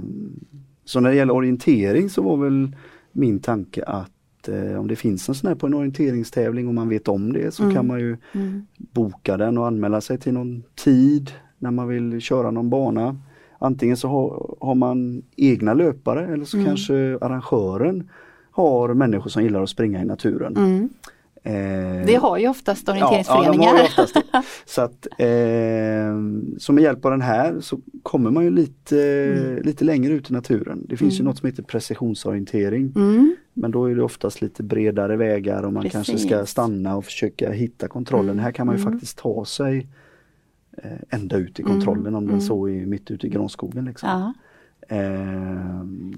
så 0.84 1.00
när 1.00 1.10
det 1.10 1.16
gäller 1.16 1.34
orientering 1.34 2.10
så 2.10 2.22
var 2.22 2.36
väl 2.36 2.76
min 3.12 3.38
tanke 3.40 3.84
att 3.84 4.10
eh, 4.48 4.80
om 4.80 4.88
det 4.88 4.96
finns 4.96 5.28
en 5.28 5.34
sån 5.34 5.48
här 5.48 5.54
på 5.54 5.66
en 5.66 5.74
orienteringstävling 5.74 6.68
och 6.68 6.74
man 6.74 6.88
vet 6.88 7.08
om 7.08 7.32
det 7.32 7.54
så 7.54 7.62
Mm. 7.62 7.74
kan 7.74 7.86
man 7.86 8.00
ju 8.00 8.16
Mm. 8.34 8.66
boka 8.76 9.36
den 9.36 9.58
och 9.58 9.66
anmäla 9.66 10.00
sig 10.00 10.18
till 10.18 10.32
någon 10.32 10.62
tid 10.84 11.30
när 11.58 11.70
man 11.70 11.88
vill 11.88 12.20
köra 12.20 12.50
någon 12.50 12.70
bana. 12.70 13.16
Antingen 13.58 13.96
så 13.96 14.08
har, 14.08 14.56
har 14.60 14.74
man 14.74 15.22
egna 15.36 15.74
löpare 15.74 16.26
eller 16.32 16.44
så 16.44 16.56
Mm. 16.56 16.66
kanske 16.66 17.18
arrangören 17.20 18.08
har 18.50 18.94
människor 18.94 19.30
som 19.30 19.42
gillar 19.42 19.62
att 19.62 19.70
springa 19.70 20.02
i 20.02 20.04
naturen. 20.04 20.88
Eh, 21.44 22.06
Det 22.06 22.14
har 22.14 22.38
ju 22.38 22.48
oftast 22.48 22.88
Ja, 22.88 22.92
orienteringsföreningar. 22.92 23.74
ja, 23.74 23.78
ju 23.78 23.84
oftast. 23.84 24.16
Så 24.64 24.82
att 24.82 25.06
eh, 25.18 25.26
så 26.58 26.72
med 26.72 26.82
hjälp 26.82 27.04
av 27.04 27.10
den 27.10 27.20
här 27.22 27.60
så 27.60 27.78
kommer 28.02 28.30
man 28.30 28.44
ju 28.44 28.50
lite, 28.50 29.02
Mm. 29.38 29.62
lite 29.62 29.84
längre 29.84 30.12
ut 30.12 30.30
i 30.30 30.32
naturen. 30.32 30.86
Det 30.88 30.96
finns 30.96 31.14
ju 31.14 31.16
Mm. 31.20 31.24
något 31.26 31.38
som 31.38 31.46
heter 31.46 31.62
precisionsorientering. 31.62 32.92
Mm. 32.96 33.36
Men 33.54 33.70
då 33.70 33.90
är 33.90 33.94
det 33.94 34.02
oftast 34.02 34.42
lite 34.42 34.62
bredare 34.62 35.16
vägar 35.16 35.62
och 35.62 35.72
man 35.72 35.90
kanske 35.90 36.18
ska 36.18 36.28
Precis. 36.28 36.50
stanna 36.50 36.96
och 36.96 37.04
försöka 37.04 37.52
hitta 37.52 37.88
kontrollen. 37.88 38.30
Mm, 38.30 38.44
Här 38.44 38.52
kan 38.52 38.66
man 38.66 38.76
ju 38.76 38.82
mm. 38.82 38.92
faktiskt 38.92 39.18
ta 39.18 39.44
sig 39.44 39.86
eh, 40.82 40.90
ända 41.10 41.36
ut 41.36 41.58
i 41.58 41.62
Mm, 41.62 41.74
kontrollen 41.74 42.14
om 42.14 42.26
den 42.26 42.40
så 42.40 42.68
är 42.68 42.86
mitt 42.86 43.10
ute 43.10 43.26
i 43.26 43.30
granskogen. 43.30 43.84
Liksom. 43.84 44.08
Ja. 44.08 44.32
Eh, 44.88 45.00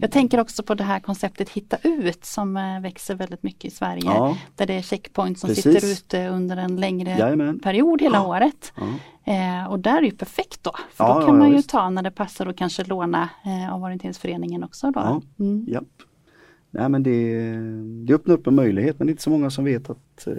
Jag 0.01 0.11
tänker 0.11 0.41
också 0.41 0.63
på 0.63 0.75
det 0.75 0.85
här 0.85 1.01
konceptet 1.01 1.49
Hitta 1.49 1.77
ut 1.83 2.25
som 2.25 2.57
eh, 2.57 2.81
växer 2.81 3.15
väldigt 3.15 3.43
mycket 3.43 3.65
i 3.65 3.71
Sverige. 3.71 4.03
ja, 4.05 4.37
Där 4.57 4.67
det 4.67 4.75
är 4.75 4.83
checkpoints 4.83 5.41
som 5.41 5.49
Precis. 5.49 5.63
sitter 5.75 5.93
ute 5.93 6.29
under 6.29 6.57
en 6.57 6.77
längre 6.77 7.11
jajamän. 7.11 7.59
period 7.61 8.03
hela 8.03 8.19
Ja. 8.19 8.27
året. 8.27 8.73
Ja. 8.77 8.83
Eh, 9.33 9.67
och 9.71 9.79
där 9.79 9.99
är 9.99 10.03
ju 10.03 10.11
perfekt 10.17 10.63
då. 10.63 10.73
För 10.95 11.21
då 11.21 11.27
kan 11.27 11.39
man 11.39 11.49
ju 11.51 11.57
visst. 11.57 11.69
ta 11.71 11.91
när 11.91 12.03
det 12.03 12.11
passar 12.11 12.47
och 12.49 12.57
kanske 12.57 12.85
låna 12.85 13.29
eh, 13.45 13.75
av 13.75 13.83
orienteringsföreningen 13.83 14.65
också. 14.65 14.91
Då. 14.91 15.21
Mm. 15.39 15.67
Nej 16.75 16.89
men 16.89 17.03
det, 17.03 17.39
det 18.07 18.15
öppnar 18.15 18.35
upp 18.35 18.47
en 18.47 18.55
möjlighet 18.55 18.99
men 18.99 19.07
det 19.07 19.11
är 19.11 19.13
inte 19.13 19.23
så 19.23 19.31
många 19.31 19.51
som 19.51 19.65
vet 19.65 19.91
att 19.91 20.27
eh, 20.27 20.33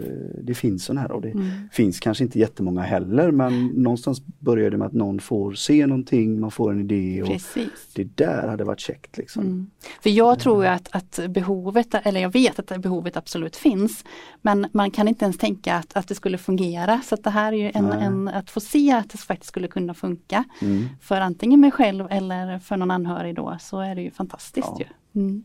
det 0.43 0.53
finns 0.53 0.85
sån 0.85 0.97
här 0.97 1.11
och 1.11 1.21
det 1.21 1.29
Mm. 1.35 1.47
finns 1.71 1.99
kanske 1.99 2.23
inte 2.23 2.39
jättemånga 2.39 2.81
heller 2.81 3.31
men 3.31 3.65
någonstans 3.67 4.21
börjar 4.39 4.69
det 4.71 4.77
med 4.77 4.87
att 4.87 4.93
någon 4.93 5.19
får 5.19 5.53
se 5.53 5.85
någonting, 5.87 6.39
man 6.39 6.51
får 6.51 6.71
en 6.71 6.79
idé 6.79 7.21
och 7.23 7.27
Precis. 7.27 7.89
det 7.95 8.17
där 8.17 8.47
hade 8.47 8.63
varit 8.63 8.79
käckt 8.79 9.17
liksom. 9.17 9.43
Mm. 9.43 9.67
För 10.01 10.09
jag 10.09 10.39
tror 10.39 10.65
att, 10.65 10.89
att 10.91 11.19
behovet, 11.29 11.95
eller 12.03 12.21
jag 12.21 12.33
vet 12.33 12.59
att 12.71 12.81
behovet 12.81 13.17
absolut 13.17 13.55
finns. 13.55 14.03
Men 14.41 14.67
man 14.71 14.91
kan 14.91 15.07
inte 15.07 15.25
ens 15.25 15.37
tänka 15.37 15.75
att, 15.75 15.97
att 15.97 16.07
det 16.07 16.15
skulle 16.15 16.37
fungera. 16.37 17.01
Så 17.05 17.15
att 17.15 17.23
det 17.23 17.29
här 17.29 17.53
är 17.53 17.57
ju 17.57 17.71
en, 17.73 17.85
en, 17.91 18.27
att 18.27 18.49
få 18.49 18.59
se 18.59 18.91
att 18.91 19.09
det 19.09 19.17
faktiskt 19.17 19.47
skulle 19.49 19.67
kunna 19.67 19.93
funka. 19.93 20.43
Mm. 20.61 20.85
För 21.01 21.21
antingen 21.21 21.59
mig 21.59 21.71
själv 21.71 22.07
eller 22.09 22.59
för 22.59 22.77
någon 22.77 22.91
anhörig 22.91 23.35
då 23.35 23.57
så 23.61 23.79
är 23.79 23.95
det 23.95 24.01
ju 24.01 24.11
fantastiskt 24.11 24.67
Ja. 24.77 24.85
ju. 25.13 25.41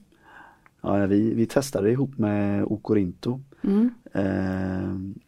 Ja, 0.80 1.06
vi, 1.06 1.34
vi 1.34 1.46
testade 1.46 1.90
ihop 1.90 2.18
med 2.18 2.64
Okorinto. 2.64 3.40
Mm. 3.62 3.90
Eh, 4.12 5.20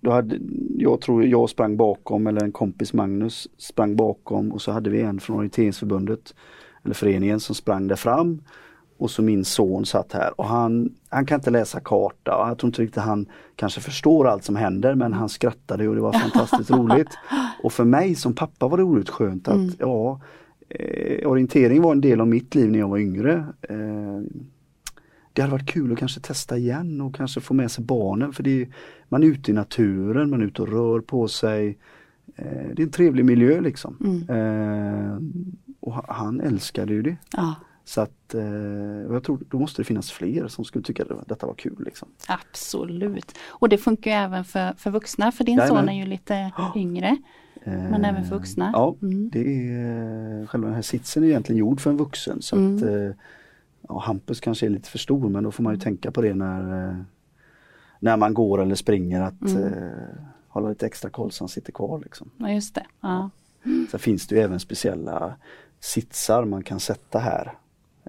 då 0.00 0.10
hade, 0.10 0.38
jag 0.76 1.00
tror 1.00 1.24
jag 1.24 1.50
sprang 1.50 1.76
bakom 1.76 2.26
eller 2.26 2.44
en 2.44 2.52
kompis 2.52 2.92
Magnus 2.92 3.48
sprang 3.58 3.96
bakom 3.96 4.52
och 4.52 4.62
så 4.62 4.72
hade 4.72 4.90
vi 4.90 5.00
en 5.00 5.20
från 5.20 5.36
orienteringsförbundet 5.36 6.34
eller 6.84 6.94
föreningen 6.94 7.40
som 7.40 7.54
sprang 7.54 7.86
där 7.88 7.96
fram. 7.96 8.42
Och 8.98 9.10
så 9.10 9.22
min 9.22 9.44
son 9.44 9.86
satt 9.86 10.12
här 10.12 10.40
och 10.40 10.46
han, 10.46 10.94
han 11.08 11.26
kan 11.26 11.38
inte 11.38 11.50
läsa 11.50 11.80
karta 11.80 12.36
och 12.36 12.48
jag 12.48 12.58
tror 12.58 12.68
inte 12.68 12.82
riktigt 12.82 13.02
han 13.02 13.26
kanske 13.56 13.80
förstår 13.80 14.28
allt 14.28 14.44
som 14.44 14.56
händer 14.56 14.94
men 14.94 15.12
han 15.12 15.28
skrattade 15.28 15.88
och 15.88 15.94
det 15.94 16.00
var 16.00 16.12
fantastiskt 16.12 16.70
roligt. 16.78 17.18
Och 17.62 17.72
för 17.72 17.84
mig 17.84 18.14
som 18.14 18.34
pappa 18.34 18.68
var 18.68 18.76
det 18.76 18.82
oerhört 18.82 19.08
skönt 19.08 19.48
att 19.48 19.54
Mm. 19.54 19.74
ja, 19.78 20.20
eh, 20.68 21.28
orientering 21.28 21.82
var 21.82 21.92
en 21.92 22.00
del 22.00 22.20
av 22.20 22.28
mitt 22.28 22.54
liv 22.54 22.70
när 22.70 22.78
jag 22.78 22.88
var 22.88 22.98
yngre. 22.98 23.46
Eh, 23.62 24.20
det 25.32 25.42
hade 25.42 25.52
varit 25.52 25.66
kul 25.70 25.92
att 25.92 25.98
kanske 25.98 26.20
testa 26.20 26.56
igen 26.58 27.00
och 27.00 27.14
kanske 27.14 27.40
få 27.40 27.54
med 27.54 27.70
sig 27.70 27.84
barnen 27.84 28.32
för 28.32 28.42
det 28.42 28.62
är, 28.62 28.68
man 29.08 29.22
är 29.22 29.26
ute 29.26 29.50
i 29.50 29.54
naturen, 29.54 30.30
man 30.30 30.40
är 30.42 30.46
ute 30.46 30.62
och 30.62 30.68
rör 30.68 31.00
på 31.00 31.28
sig. 31.28 31.78
Eh, 32.36 32.44
det 32.74 32.82
är 32.82 32.86
en 32.86 32.90
trevlig 32.90 33.24
miljö 33.24 33.60
liksom. 33.60 33.96
Mm. 34.28 34.28
Eh, 35.10 35.18
och 35.80 35.92
ha- 35.92 36.04
han 36.08 36.40
älskade 36.40 36.92
ju 36.94 37.02
det. 37.02 37.16
Ja, 37.32 37.54
Så 37.84 38.00
att 38.00 38.34
eh, 38.34 38.42
jag 39.12 39.22
tror 39.24 39.38
då 39.50 39.58
måste 39.58 39.80
det 39.82 39.86
finnas 39.86 40.10
fler 40.12 40.48
som 40.48 40.64
skulle 40.64 40.84
tycka 40.84 41.02
att 41.02 41.28
detta 41.28 41.46
var 41.46 41.54
kul. 41.54 41.76
Liksom. 41.84 42.08
absolut. 42.28 43.32
Och 43.46 43.68
det 43.68 43.78
funkar 43.78 44.10
även 44.10 44.44
för, 44.44 44.72
för 44.76 44.90
vuxna. 44.90 45.32
För 45.32 45.44
din 45.44 45.58
Jajamän. 45.58 45.80
son 45.84 45.88
är 45.88 45.98
ju 46.00 46.06
lite 46.06 46.52
yngre. 46.76 47.16
Men 47.64 48.04
Eh, 48.04 48.10
även 48.10 48.24
för 48.24 48.36
vuxna. 48.36 48.70
Ja, 48.72 48.94
Mm. 49.02 49.30
det 49.32 49.68
är, 49.70 50.46
själva 50.46 50.66
den 50.66 50.74
här 50.74 50.82
sitsen 50.82 51.22
är 51.24 51.28
egentligen 51.28 51.58
gjord 51.58 51.80
för 51.80 51.90
en 51.90 51.96
vuxen. 51.96 52.42
Så 52.42 52.56
Mm. 52.56 52.76
att, 52.76 52.82
eh, 52.82 53.16
ja, 53.88 53.98
Hampus 53.98 54.40
kanske 54.40 54.66
är 54.66 54.70
lite 54.70 54.90
för 54.90 54.98
stor 54.98 55.28
men 55.28 55.44
då 55.44 55.50
får 55.52 55.62
man 55.62 55.74
ju 55.74 55.80
tänka 55.80 56.10
på 56.10 56.22
det 56.22 56.34
när, 56.34 56.88
eh, 56.88 56.96
när 58.00 58.16
man 58.16 58.34
går 58.34 58.62
eller 58.62 58.74
springer 58.74 59.20
att 59.22 59.40
Mm. 59.42 59.62
eh, 59.64 59.90
hålla 60.48 60.68
lite 60.68 60.86
extra 60.86 61.10
koll 61.10 61.30
så 61.30 61.44
han 61.44 61.48
sitter 61.48 61.72
kvar. 61.72 61.98
Liksom. 61.98 62.30
Ja, 62.36 62.50
just 62.50 62.74
det. 62.74 62.84
Ja. 63.00 63.30
Sen 63.90 64.00
finns 64.00 64.26
det 64.26 64.34
ju 64.36 64.40
även 64.42 64.60
speciella 64.60 65.34
sitsar 65.80 66.44
man 66.44 66.62
kan 66.62 66.80
sätta 66.80 67.18
här. 67.18 67.52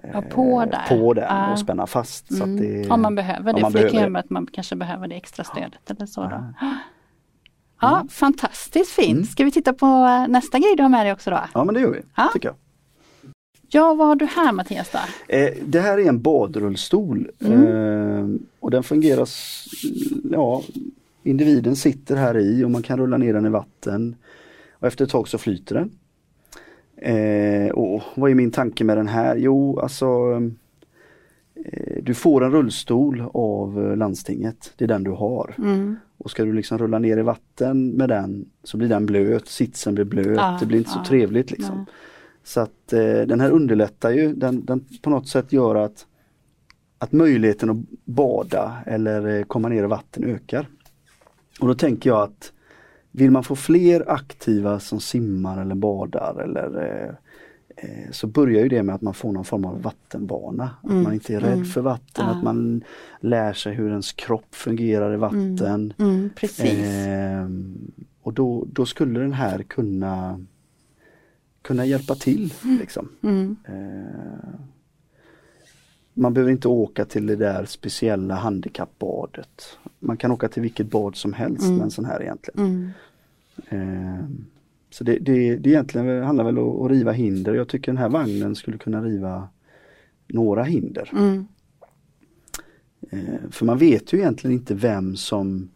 Ja, 0.02 0.08
eh, 0.08 0.20
på 0.20 0.64
där. 0.64 0.88
På 0.98 1.14
den 1.14 1.24
Ja. 1.24 1.52
och 1.52 1.58
spänna 1.58 1.86
fast. 1.86 2.36
Så 2.36 2.44
Mm. 2.44 2.54
att 2.56 2.62
det, 2.62 2.90
Om 2.90 3.02
man 3.02 3.14
behöver 3.14 3.44
det. 3.52 3.56
om 3.56 3.62
man 3.62 3.72
för 3.72 3.78
det 3.78 3.84
kan 3.84 3.92
behöver 3.92 4.10
ju 4.10 4.18
att 4.18 4.30
man 4.30 4.46
kanske 4.52 4.76
behöver 4.76 5.08
det 5.08 5.14
extra 5.14 5.44
stödet 5.44 5.90
eller 5.90 6.06
så. 6.06 6.22
Ja. 7.80 8.02
Ja, 8.02 8.06
fantastiskt 8.10 8.90
fint. 8.92 9.12
Mm. 9.12 9.24
Ska 9.24 9.44
vi 9.44 9.50
titta 9.50 9.72
på 9.72 9.86
eh, 9.86 10.28
nästa 10.28 10.58
grej 10.58 10.74
du 10.76 10.82
har 10.82 10.90
med 10.90 11.06
dig 11.06 11.12
också 11.12 11.30
då? 11.30 11.40
Ja 11.54 11.64
men 11.64 11.74
det 11.74 11.80
gör 11.80 11.90
vi, 11.90 12.00
Ja. 12.16 12.30
tycker 12.32 12.48
jag. 12.48 12.56
Ja, 13.68 13.94
vad 13.94 14.06
har 14.08 14.16
du 14.16 14.24
här 14.26 14.52
Mattias 14.52 14.90
då? 14.92 14.98
Eh, 15.34 15.50
det 15.66 15.80
här 15.80 15.98
är 15.98 16.08
en 16.08 16.22
badrullstol 16.22 17.30
Mm. 17.40 17.66
eh, 17.66 18.40
och 18.60 18.70
den 18.70 18.82
fungerar, 18.82 19.28
ja, 20.30 20.62
individen 21.22 21.76
sitter 21.76 22.16
här 22.16 22.38
i 22.38 22.64
och 22.64 22.70
man 22.70 22.82
kan 22.82 22.98
rulla 22.98 23.16
ner 23.16 23.32
den 23.34 23.46
i 23.46 23.48
vatten 23.48 24.16
och 24.72 24.86
efter 24.86 25.04
ett 25.04 25.10
tag 25.10 25.28
så 25.28 25.38
flyter 25.38 25.74
den. 25.74 25.90
Eh, 26.96 27.70
och 27.70 28.02
vad 28.14 28.30
är 28.30 28.34
min 28.34 28.50
tanke 28.50 28.84
med 28.84 28.96
den 28.96 29.08
här? 29.08 29.36
Jo, 29.36 29.80
alltså 29.80 30.06
eh, 31.64 32.02
du 32.02 32.14
får 32.14 32.44
en 32.44 32.50
rullstol 32.52 33.24
av 33.34 33.86
eh, 33.90 33.96
landstinget, 33.96 34.72
det 34.76 34.84
är 34.84 34.88
den 34.88 35.04
du 35.04 35.10
har. 35.10 35.54
Mm. 35.58 35.96
Och 36.18 36.30
ska 36.30 36.44
du 36.44 36.52
liksom 36.52 36.78
rulla 36.78 36.98
ner 36.98 37.18
i 37.18 37.22
vatten 37.22 37.88
med 37.88 38.08
den 38.08 38.50
så 38.62 38.76
blir 38.76 38.88
den 38.88 39.06
blöt, 39.06 39.48
sitsen 39.48 39.94
blir 39.94 40.04
blöt, 40.04 40.36
Ja, 40.36 40.56
det 40.60 40.66
blir 40.66 40.78
inte 40.78 40.90
så 40.90 40.98
ja. 40.98 41.04
trevligt 41.04 41.50
liksom. 41.50 41.76
Nej. 41.76 41.86
Så 42.44 42.60
att 42.60 42.92
eh, 42.92 43.20
den 43.20 43.40
här 43.40 43.50
underlättar 43.50 44.10
ju, 44.10 44.34
den, 44.34 44.64
den 44.64 44.84
på 45.02 45.10
något 45.10 45.28
sätt 45.28 45.52
gör 45.52 45.74
att, 45.74 46.06
att 46.98 47.12
möjligheten 47.12 47.70
att 47.70 47.76
bada 48.04 48.76
eller 48.86 49.38
eh, 49.38 49.44
komma 49.44 49.68
ner 49.68 49.84
i 49.84 49.86
vatten 49.86 50.24
ökar. 50.24 50.68
Och 51.60 51.68
då 51.68 51.74
tänker 51.74 52.10
jag 52.10 52.22
att 52.22 52.52
vill 53.10 53.30
man 53.30 53.44
få 53.44 53.56
fler 53.56 54.10
aktiva 54.10 54.80
som 54.80 55.00
simmar 55.00 55.62
eller 55.62 55.74
badar 55.74 56.42
eller 56.42 56.84
eh, 56.84 57.14
så 58.10 58.26
börjar 58.26 58.62
ju 58.62 58.68
det 58.68 58.82
med 58.82 58.94
att 58.94 59.02
man 59.02 59.14
får 59.14 59.32
någon 59.32 59.44
form 59.44 59.64
av 59.64 59.82
vattenvana. 59.82 60.70
Mm, 60.84 60.96
Att 60.98 61.02
man 61.04 61.14
inte 61.14 61.34
är 61.34 61.40
rädd 61.40 61.52
mm. 61.52 61.64
för 61.64 61.80
vatten, 61.80 62.24
Ja. 62.26 62.34
att 62.36 62.42
man 62.42 62.84
lär 63.20 63.52
sig 63.52 63.74
hur 63.74 63.90
ens 63.90 64.12
kropp 64.12 64.54
fungerar 64.54 65.14
i 65.14 65.16
vatten. 65.16 65.92
Mm, 65.98 66.30
precis. 66.36 66.84
Ehm, 66.86 67.90
och 68.22 68.32
då, 68.32 68.66
då 68.72 68.86
skulle 68.86 69.20
den 69.20 69.32
här 69.32 69.62
kunna 69.62 70.40
kunna 71.62 71.84
hjälpa 71.84 72.14
till. 72.14 72.54
Liksom. 72.80 73.08
Mm, 73.22 73.56
Ehm, 73.68 74.56
man 76.14 76.34
behöver 76.34 76.52
inte 76.52 76.68
åka 76.68 77.04
till 77.04 77.26
det 77.26 77.36
där 77.36 77.64
speciella 77.64 78.34
handikappbadet. 78.34 79.78
Man 79.98 80.16
kan 80.16 80.30
åka 80.30 80.48
till 80.48 80.62
vilket 80.62 80.90
bad 80.90 81.16
som 81.16 81.32
helst 81.32 81.64
Mm. 81.64 81.76
med 81.76 81.84
en 81.84 81.90
sån 81.90 82.04
här 82.04 82.22
egentligen. 82.22 82.60
mm, 82.66 82.90
Ehm, 83.68 84.25
så 84.98 85.04
det, 85.04 85.18
det, 85.18 85.56
det 85.56 85.70
egentligen 85.70 86.22
handlar 86.22 86.44
väl 86.44 86.58
om 86.58 86.84
att 86.84 86.90
riva 86.90 87.12
hinder. 87.12 87.54
Jag 87.54 87.68
tycker 87.68 87.92
den 87.92 87.98
här 87.98 88.08
vagnen 88.08 88.54
skulle 88.54 88.78
kunna 88.78 89.02
riva 89.02 89.48
några 90.26 90.62
hinder. 90.64 91.10
mm, 91.12 91.46
Ehm, 93.10 93.50
för 93.50 93.66
man 93.66 93.78
vet 93.78 94.12
ju 94.12 94.18
egentligen 94.18 94.56
inte 94.56 94.74
vem 94.74 95.16
som 95.16 95.68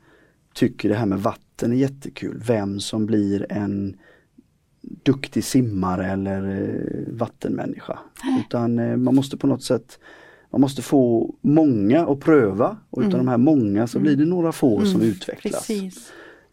tycker 0.54 0.88
det 0.88 0.94
här 0.94 1.06
med 1.06 1.18
vatten 1.22 1.72
är 1.72 1.76
jättekul. 1.76 2.42
Vem 2.46 2.80
som 2.80 3.06
blir 3.06 3.46
en 3.52 3.96
duktig 4.80 5.44
simmare 5.44 6.06
eller 6.06 6.60
eh, 6.60 7.12
vattenmänniska. 7.14 7.98
Utan 8.46 8.78
eh, 8.78 8.96
man 8.96 9.14
måste 9.14 9.36
på 9.36 9.46
något 9.46 9.62
sätt 9.62 9.98
man 10.50 10.60
måste 10.60 10.82
få 10.82 11.34
många 11.40 12.06
att 12.06 12.20
pröva 12.20 12.76
och 12.90 13.00
utav 13.00 13.14
Mm. 13.14 13.26
de 13.26 13.30
här 13.30 13.38
många 13.38 13.86
så 13.86 13.98
blir 13.98 14.16
det 14.16 14.24
några 14.24 14.52
få 14.52 14.84
som 14.84 15.00
Mm, 15.00 15.12
utvecklas. 15.12 15.66
Precis. 15.66 16.12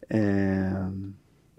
Eh, 0.10 0.90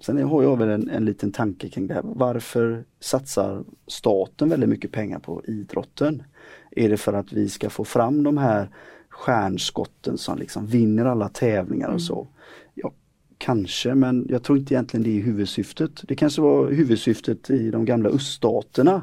sen 0.00 0.22
har 0.22 0.42
jag 0.42 0.56
väl 0.56 0.68
en, 0.68 0.90
en 0.90 1.04
liten 1.04 1.32
tanke 1.32 1.68
kring 1.68 1.86
det 1.86 1.94
här. 1.94 2.02
Varför 2.04 2.84
satsar 3.00 3.64
staten 3.86 4.48
väldigt 4.48 4.68
mycket 4.68 4.92
pengar 4.92 5.18
på 5.18 5.42
idrotten? 5.44 6.22
Är 6.70 6.88
det 6.88 6.96
för 6.96 7.12
att 7.12 7.32
vi 7.32 7.48
ska 7.48 7.70
få 7.70 7.84
fram 7.84 8.22
de 8.22 8.38
här 8.38 8.68
stjärnskotten 9.08 10.18
som 10.18 10.38
liksom 10.38 10.66
vinner 10.66 11.04
alla 11.04 11.28
tävlingar 11.28 11.88
och 11.88 12.02
så? 12.02 12.26
Ja, 12.74 12.92
kanske, 13.38 13.94
men 13.94 14.26
jag 14.28 14.42
tror 14.42 14.58
inte 14.58 14.74
egentligen 14.74 15.04
det 15.04 15.18
är 15.18 15.22
huvudsyftet. 15.22 16.02
Det 16.02 16.16
kanske 16.16 16.42
var 16.42 16.70
huvudsyftet 16.70 17.50
i 17.50 17.70
de 17.70 17.84
gamla 17.84 18.08
öststaterna 18.08 19.02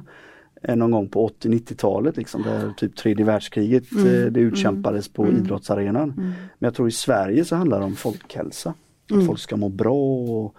eh, 0.63 0.75
någon 0.75 0.91
gång 0.91 1.09
på 1.09 1.27
80-90-talet, 1.27 2.17
liksom, 2.17 2.41
där 2.41 2.73
typ 2.77 2.95
tredje 2.95 3.25
världskriget 3.25 3.91
Mm, 3.91 4.07
eh, 4.07 4.31
det 4.31 4.39
utkämpades 4.39 5.09
på 5.09 5.23
mm. 5.23 5.37
idrottsarenan. 5.37 6.09
Mm. 6.11 6.25
Men 6.27 6.67
jag 6.67 6.73
tror 6.73 6.87
i 6.87 6.91
Sverige 6.91 7.45
så 7.45 7.55
handlar 7.55 7.79
det 7.79 7.85
om 7.85 7.95
folkhälsa. 7.95 8.73
Mm. 9.09 9.21
Att 9.21 9.27
folk 9.27 9.39
ska 9.39 9.57
må 9.57 9.69
bra 9.69 10.17
och 10.17 10.55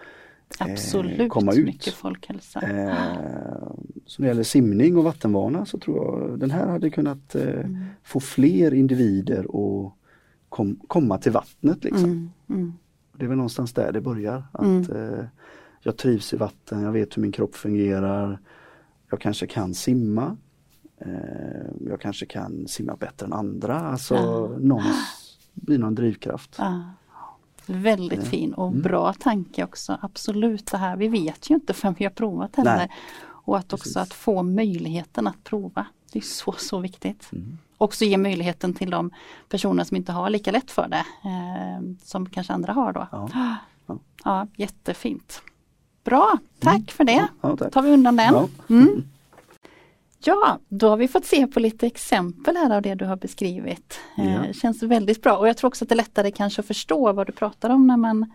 Absolut 0.58 1.30
komma 1.30 1.52
ut. 1.52 1.64
mycket 1.66 1.94
folkhälsa. 1.94 2.60
eh, 2.60 2.94
Så 4.06 4.22
när 4.22 4.26
det 4.28 4.30
gäller 4.30 4.42
simning 4.42 4.96
och 4.96 5.04
vattenvana 5.04 5.66
så 5.66 5.78
tror 5.78 5.96
jag 6.30 6.38
den 6.40 6.50
här 6.50 6.66
hade 6.68 6.90
kunnat 6.90 7.34
eh, 7.34 7.42
Mm. 7.60 7.84
få 8.02 8.20
fler 8.20 8.74
individer 8.74 9.38
att 9.44 9.92
kom, 10.48 10.80
komma 10.88 11.18
till 11.18 11.32
vattnet. 11.32 11.84
Liksom. 11.84 12.04
Mm. 12.04 12.30
Mm. 12.48 12.72
Det 13.18 13.24
är 13.24 13.28
väl 13.28 13.36
någonstans 13.36 13.72
där 13.72 13.92
det 13.92 14.00
börjar. 14.00 14.42
Att 14.52 14.64
Mm. 14.64 14.82
eh, 15.14 15.24
Jag 15.82 15.96
trivs 15.96 16.32
i 16.32 16.36
vatten, 16.36 16.82
jag 16.82 16.92
vet 16.92 17.16
hur 17.16 17.22
min 17.22 17.32
kropp 17.32 17.54
fungerar. 17.54 18.38
Jag 19.10 19.20
kanske 19.20 19.46
kan 19.46 19.74
simma. 19.74 20.36
Eh, 20.98 21.08
jag 21.88 22.00
kanske 22.00 22.26
kan 22.26 22.68
simma 22.68 22.96
bättre 22.96 23.26
än 23.26 23.32
andra. 23.32 23.80
Alltså 23.80 24.14
Ja. 24.14 24.50
någon, 24.60 24.82
blir 25.54 25.78
någon 25.78 25.94
drivkraft. 25.94 26.58
Väldigt 27.66 28.18
Ja. 28.24 28.30
fin 28.30 28.54
och 28.54 28.68
Mm. 28.68 28.82
bra 28.82 29.12
tanke 29.12 29.64
också. 29.64 29.98
Absolut 30.02 30.66
det 30.66 30.78
här. 30.78 30.96
Vi 30.96 31.08
vet 31.08 31.50
ju 31.50 31.54
inte 31.54 31.74
förrän 31.74 31.94
vi 31.98 32.04
har 32.04 32.10
provat 32.12 32.56
heller. 32.56 32.88
Och 33.28 33.58
att 33.58 33.72
också 33.72 33.76
Precis. 33.84 33.96
att 33.96 34.12
få 34.14 34.42
möjligheten 34.42 35.26
att 35.26 35.44
prova. 35.44 35.86
Det 36.12 36.18
är 36.18 36.22
så, 36.22 36.52
så 36.52 36.78
viktigt. 36.78 37.28
Mm. 37.32 37.58
Också 37.78 38.04
ge 38.04 38.16
möjligheten 38.16 38.74
till 38.74 38.90
de 38.90 39.10
personer 39.48 39.84
som 39.84 39.96
inte 39.96 40.12
har 40.12 40.30
lika 40.30 40.50
lätt 40.50 40.70
för 40.70 40.88
det. 40.88 41.04
Eh, 41.28 41.82
som 42.02 42.28
kanske 42.28 42.52
andra 42.52 42.72
har 42.72 42.92
då. 42.92 43.06
Ja. 43.12 43.28
Ja, 43.86 43.98
Ja. 44.24 44.46
jättefint. 44.56 45.42
Bra, 46.04 46.38
tack 46.60 46.90
för 46.90 47.04
det. 47.04 47.28
Ja, 47.40 47.56
tack. 47.56 47.72
tar 47.72 47.82
vi 47.82 47.90
undan 47.90 48.16
den. 48.16 48.34
Mm. 48.70 49.02
Ja, 50.26 50.58
då 50.68 50.88
har 50.88 50.96
vi 50.96 51.08
fått 51.08 51.24
se 51.24 51.46
på 51.46 51.60
lite 51.60 51.86
exempel 51.86 52.56
här 52.56 52.76
av 52.76 52.82
det 52.82 52.94
du 52.94 53.04
har 53.04 53.16
beskrivit. 53.16 53.98
Eh, 54.18 54.34
Ja. 54.34 54.52
känns 54.52 54.82
väldigt 54.82 55.22
bra 55.22 55.36
och 55.36 55.48
jag 55.48 55.56
tror 55.56 55.68
också 55.68 55.84
att 55.84 55.88
det 55.88 55.92
är 55.94 55.96
lättare 55.96 56.30
kanske 56.30 56.60
att 56.60 56.66
förstå 56.66 57.12
vad 57.12 57.26
du 57.26 57.32
pratar 57.32 57.70
om 57.70 57.86
när 57.86 57.96
man 57.96 58.30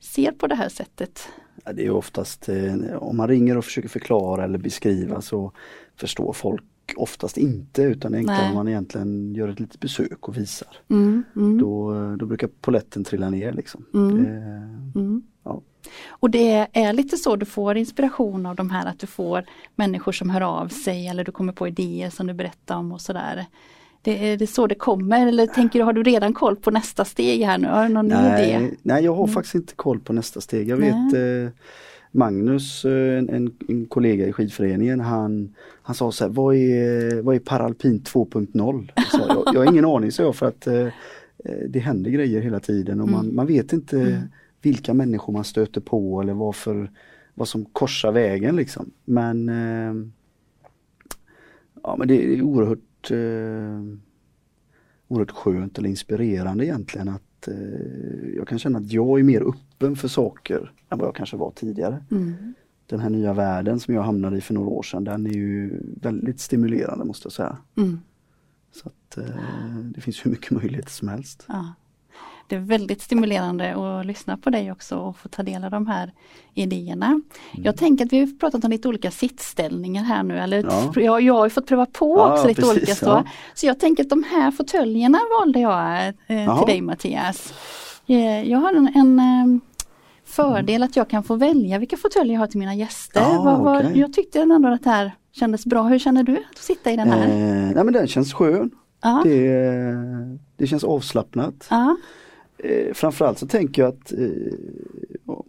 ser 0.00 0.32
på 0.32 0.46
det 0.46 0.54
här 0.54 0.68
sättet. 0.68 1.28
Ja, 1.64 1.72
Det 1.72 1.86
är 1.86 1.90
oftast, 1.90 2.48
eh, 2.48 2.74
om 2.98 3.16
man 3.16 3.28
ringer 3.28 3.56
och 3.58 3.64
försöker 3.64 3.88
förklara 3.88 4.44
eller 4.44 4.58
beskriva 4.58 5.20
så 5.20 5.52
förstår 5.96 6.32
folk 6.32 6.62
oftast 6.96 7.36
inte 7.38 7.82
utan 7.82 8.12
det 8.12 8.18
är 8.18 8.20
enklare 8.20 8.48
om 8.48 8.54
man 8.54 8.68
egentligen 8.68 9.34
gör 9.34 9.48
ett 9.48 9.60
litet 9.60 9.80
besök 9.80 10.28
och 10.28 10.36
visar. 10.36 10.68
Mm, 10.90 11.22
mm, 11.36 11.58
Då, 11.58 11.92
då 12.18 12.26
brukar 12.26 12.48
poletten 12.60 13.04
trilla 13.04 13.30
ner 13.30 13.52
liksom. 13.52 13.84
Mm. 13.94 14.24
Det, 14.24 14.30
mm. 15.00 15.22
Ja. 15.44 15.62
Och 16.08 16.30
det 16.30 16.66
är 16.72 16.92
lite 16.92 17.16
så 17.16 17.36
du 17.36 17.46
får 17.46 17.76
inspiration 17.76 18.46
av 18.46 18.56
de 18.56 18.70
här 18.70 18.86
att 18.86 18.98
du 18.98 19.06
får 19.06 19.44
människor 19.76 20.12
som 20.12 20.30
hör 20.30 20.40
av 20.40 20.68
sig 20.68 21.08
eller 21.08 21.24
du 21.24 21.32
kommer 21.32 21.52
på 21.52 21.68
idéer 21.68 22.10
som 22.10 22.26
du 22.26 22.34
berättar 22.34 22.76
om 22.76 22.92
och 22.92 23.00
sådär. 23.00 23.46
Det 24.02 24.28
är, 24.32 24.36
det 24.36 24.44
är 24.44 24.46
så 24.46 24.66
det 24.66 24.74
kommer 24.74 25.26
eller 25.26 25.46
tänker 25.46 25.78
du, 25.78 25.84
har 25.84 25.92
du 25.92 26.02
redan 26.02 26.32
koll 26.34 26.56
på 26.56 26.70
nästa 26.70 27.04
steg 27.04 27.42
här 27.44 27.58
nu? 27.58 27.68
Har 27.68 27.82
du 27.88 27.94
någon 27.94 28.08
ny 28.08 28.14
idé? 28.14 28.58
nej, 28.58 28.74
nej, 28.82 29.04
jag 29.04 29.14
har 29.14 29.22
Mm. 29.24 29.34
faktiskt 29.34 29.54
inte 29.54 29.74
koll 29.74 30.00
på 30.00 30.12
nästa 30.12 30.40
steg. 30.40 30.68
Jag 30.68 30.76
vet 30.76 31.14
eh, 31.14 31.52
Magnus, 32.12 32.84
eh, 32.84 33.18
en, 33.18 33.28
en, 33.28 33.52
en 33.68 33.86
kollega 33.86 34.26
i 34.26 34.32
skidföreningen, 34.32 35.00
han, 35.00 35.54
han 35.82 35.94
sa 35.94 36.12
så 36.12 36.24
här, 36.24 36.30
vad 36.30 36.54
är, 36.56 37.22
vad 37.22 37.34
är 37.34 37.38
paralpint 37.38 38.10
2.0? 38.12 38.90
Jag, 39.12 39.54
jag, 39.54 39.60
har 39.60 39.72
ingen 39.72 39.84
aning, 39.84 40.12
så 40.12 40.22
jag, 40.22 40.36
för 40.36 40.46
att 40.46 40.66
eh, 40.66 40.86
det 41.68 41.78
händer 41.78 42.10
grejer 42.10 42.40
hela 42.40 42.60
tiden 42.60 43.00
och 43.00 43.08
man, 43.08 43.24
Mm. 43.24 43.36
man 43.36 43.46
vet 43.46 43.72
inte 43.72 43.96
Mm. 44.00 44.18
Vilka 44.64 44.94
människor 44.94 45.32
man 45.32 45.44
stöter 45.44 45.80
på 45.80 46.20
eller 46.20 46.34
vad, 46.34 46.56
för, 46.56 46.90
vad 47.34 47.48
som 47.48 47.64
korsar 47.64 48.12
vägen 48.12 48.56
liksom. 48.56 48.90
Men, 49.04 49.48
eh, 49.48 49.94
ja, 51.82 51.96
men 51.98 52.08
det 52.08 52.24
är 52.24 52.42
oerhört, 52.42 53.10
eh, 53.10 53.98
oerhört 55.08 55.30
skönt 55.30 55.78
eller 55.78 55.88
inspirerande 55.88 56.66
egentligen 56.66 57.08
att 57.08 57.48
eh, 57.48 58.28
jag 58.36 58.48
kan 58.48 58.58
känna 58.58 58.78
att 58.78 58.92
jag 58.92 59.18
är 59.18 59.22
mer 59.22 59.48
öppen 59.48 59.96
för 59.96 60.08
saker 60.08 60.72
än 60.90 60.98
vad 60.98 61.08
jag 61.08 61.14
kanske 61.14 61.36
var 61.36 61.50
tidigare. 61.50 62.04
Mm. 62.10 62.54
Den 62.86 63.00
här 63.00 63.10
nya 63.10 63.32
världen 63.32 63.80
som 63.80 63.94
jag 63.94 64.02
hamnade 64.02 64.38
i 64.38 64.40
för 64.40 64.54
några 64.54 64.68
år 64.68 64.82
sedan 64.82 65.04
den 65.04 65.26
är 65.26 65.30
ju 65.30 65.80
väldigt 66.00 66.40
stimulerande 66.40 67.04
måste 67.04 67.26
jag 67.26 67.32
säga. 67.32 67.58
Mm. 67.76 68.00
Så 68.72 68.88
att 68.88 69.18
eh, 69.18 69.78
Det 69.94 70.00
finns 70.00 70.26
hur 70.26 70.30
mycket 70.30 70.50
möjligheter 70.50 70.90
som 70.90 71.08
helst. 71.08 71.44
Ja. 71.48 71.74
Det 72.48 72.56
är 72.56 72.60
väldigt 72.60 73.02
stimulerande 73.02 73.74
att 73.74 74.06
lyssna 74.06 74.36
på 74.36 74.50
dig 74.50 74.72
också 74.72 74.96
och 74.96 75.16
få 75.18 75.28
ta 75.28 75.42
del 75.42 75.64
av 75.64 75.70
de 75.70 75.86
här 75.86 76.12
idéerna. 76.54 77.06
Mm. 77.06 77.22
Jag 77.52 77.76
tänker 77.76 78.04
att 78.04 78.12
vi 78.12 78.20
har 78.20 78.38
pratat 78.38 78.64
om 78.64 78.70
lite 78.70 78.88
olika 78.88 79.10
sittställningar 79.10 80.02
här 80.04 80.22
nu. 80.22 80.38
Eller 80.38 80.62
Ja. 80.64 80.92
jag, 81.00 81.20
jag 81.22 81.34
har 81.34 81.48
fått 81.48 81.66
pröva 81.66 81.86
på 81.86 82.16
Ja, 82.18 82.32
också 82.32 82.48
lite 82.48 82.60
precis, 82.62 82.76
olika. 82.76 82.94
Så. 82.94 83.06
ja. 83.06 83.24
så 83.54 83.66
jag 83.66 83.80
tänker 83.80 84.02
att 84.04 84.10
de 84.10 84.24
här 84.30 84.50
fåtöljerna 84.50 85.18
valde 85.40 85.60
jag 85.60 86.06
eh, 86.06 86.58
till 86.58 86.66
dig 86.66 86.80
Mattias. 86.80 87.54
Eh, 88.06 88.50
jag 88.50 88.58
har 88.58 88.74
en, 88.74 88.88
en 88.94 89.18
eh, 89.18 89.60
fördel 90.24 90.82
att 90.82 90.96
jag 90.96 91.08
kan 91.10 91.22
få 91.24 91.34
välja 91.36 91.78
vilka 91.78 91.96
fåtöljer 91.96 92.34
jag 92.34 92.40
har 92.40 92.46
till 92.46 92.58
mina 92.58 92.74
gäster. 92.74 93.20
Ja, 93.20 93.42
vad, 93.42 93.60
vad, 93.60 93.86
okej. 93.86 93.98
Jag 94.00 94.12
tyckte 94.12 94.40
ändå 94.40 94.68
att 94.68 94.84
det 94.84 94.90
här 94.90 95.12
kändes 95.32 95.66
bra. 95.66 95.82
Hur 95.82 95.98
känner 95.98 96.22
du 96.22 96.36
att 96.36 96.58
sitta 96.58 96.90
i 96.90 96.96
den 96.96 97.08
här? 97.10 97.28
Eh, 97.28 97.74
nej 97.74 97.84
men 97.84 97.92
den 97.92 98.06
känns 98.06 98.34
skön. 98.34 98.70
Det, 99.24 99.52
det 100.56 100.66
känns 100.66 100.84
avslappnat. 100.84 101.66
Ja. 101.70 101.96
Eh, 102.64 102.92
framförallt 102.94 103.38
så 103.38 103.46
tänker 103.46 103.82
jag 103.82 103.88
att 103.88 104.12
eh, 104.12 104.54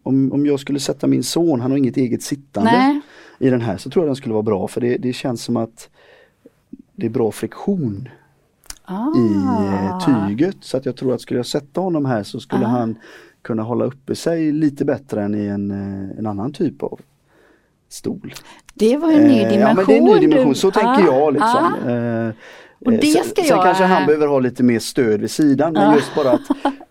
om, 0.04 0.32
om 0.34 0.46
jag 0.46 0.60
skulle 0.60 0.80
sätta 0.80 1.08
min 1.08 1.24
son, 1.24 1.60
han 1.62 1.72
har 1.72 1.78
inget 1.78 1.98
eget 1.98 2.22
sittande 2.24 2.72
Nej. 2.72 3.02
i 3.40 3.50
den 3.50 3.62
här, 3.62 3.78
så 3.78 3.90
tror 3.90 4.06
jag 4.06 4.10
den 4.10 4.16
skulle 4.16 4.34
vara 4.34 4.44
bra 4.44 4.68
för 4.68 4.82
det, 4.82 4.98
det 4.98 5.14
känns 5.14 5.42
som 5.44 5.58
att 5.58 5.90
det 6.96 7.06
är 7.06 7.10
bra 7.10 7.32
friktion 7.32 8.10
Ah. 8.88 9.08
i 9.18 9.36
eh, 9.36 10.28
tyget. 10.30 10.56
Så 10.62 10.78
att 10.78 10.86
jag 10.86 10.96
tror 10.96 11.14
att 11.14 11.22
skulle 11.22 11.40
jag 11.40 11.46
sätta 11.46 11.82
honom 11.82 12.06
här 12.06 12.24
så 12.24 12.40
skulle 12.40 12.66
Ah. 12.66 12.70
han 12.70 12.96
kunna 13.42 13.64
hålla 13.64 13.86
uppe 13.86 14.16
sig 14.16 14.52
lite 14.52 14.86
bättre 14.86 15.24
än 15.24 15.36
i 15.36 15.46
en, 15.46 15.72
eh, 15.72 16.18
en 16.20 16.26
annan 16.28 16.54
typ 16.54 16.84
av 16.84 17.00
stol. 17.90 18.34
Det 18.74 18.98
var 18.98 19.12
en 19.12 19.24
ny 19.28 19.40
Eh, 19.42 19.50
dimension. 19.52 19.60
Ja 19.60 19.74
men 19.76 19.86
det 19.86 19.94
är 19.94 19.98
en 19.98 20.04
ny 20.04 20.20
dimension, 20.28 20.50
du- 20.50 20.56
så 20.56 20.68
Ah, 20.68 20.72
tänker 20.72 21.04
jag 21.14 21.34
liksom. 21.34 21.74
ah. 21.86 21.90
Eh, 21.92 22.34
Och 22.86 22.94
eh, 22.94 23.00
det 23.00 23.08
sen, 23.08 23.24
ska 23.24 23.42
sen 23.42 23.46
jag- 23.56 23.64
kanske 23.64 23.84
han 23.84 24.06
behöver 24.06 24.28
ha 24.28 24.40
lite 24.40 24.64
mer 24.64 24.80
stöd 24.80 25.22
vid 25.22 25.32
sidan 25.32 25.74
men 25.74 25.96
just 25.96 26.16
bara 26.16 26.32
att 26.32 26.42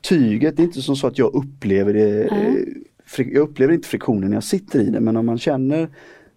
tyget, 0.03 0.57
det 0.57 0.63
är 0.63 0.65
inte 0.65 0.83
som 0.83 0.97
så 0.97 1.07
att 1.07 1.19
jag 1.19 1.35
upplever 1.35 1.95
det, 1.95 2.25
eh, 2.25 3.27
jag 3.33 3.37
upplever 3.43 3.73
inte 3.75 3.89
friktionen 3.89 4.31
när 4.31 4.37
jag 4.37 4.45
sitter 4.45 4.81
i 4.81 4.85
det 4.91 5.01
men 5.01 5.17
om 5.17 5.27
man 5.27 5.39
känner 5.39 5.89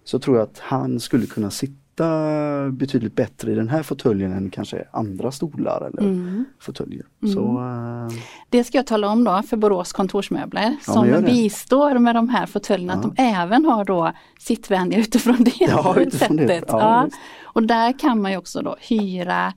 så 0.04 0.20
tror 0.20 0.38
jag 0.38 0.44
att 0.44 0.60
han 0.60 1.00
skulle 1.00 1.26
kunna 1.26 1.52
sitta 1.52 1.74
sitta 1.98 2.72
betydligt 2.72 3.16
bättre 3.16 3.52
i 3.52 3.56
den 3.56 3.70
här 3.70 3.84
fåtöljen 3.84 4.32
än 4.34 4.50
kanske 4.50 4.86
andra 4.92 5.32
stolar 5.32 5.82
eller 5.88 6.02
Mm. 6.10 6.46
fåtöljer. 6.60 7.06
Mm. 7.24 7.34
Så, 7.36 7.42
eh, 7.42 8.20
Det 8.50 8.64
ska 8.64 8.78
jag 8.78 8.88
tala 8.88 9.10
om 9.10 9.24
då 9.24 9.42
för 9.42 9.58
Borås 9.58 9.94
kontorsmöbler 9.94 10.76
Ja, 10.88 10.94
som 10.94 11.08
det. 11.08 11.22
bistår 11.22 12.00
med 12.00 12.16
de 12.16 12.30
här 12.30 12.46
fåtöljerna, 12.46 12.94
att 12.94 13.04
Ja. 13.04 13.12
de 13.16 13.22
även 13.24 13.66
har 13.66 13.86
då 13.86 14.12
sittvänliga 14.40 15.00
utifrån 15.00 15.44
det 15.44 15.52
Ja, 15.60 15.96
utifrån 16.00 16.38
det. 16.38 16.48
sättet. 16.48 16.74
Visst. 17.06 17.18
Och 17.44 17.64
där 17.64 18.00
kan 18.00 18.22
man 18.22 18.32
ju 18.32 18.38
också 18.38 18.62
då 18.62 18.76
hyra 18.90 19.54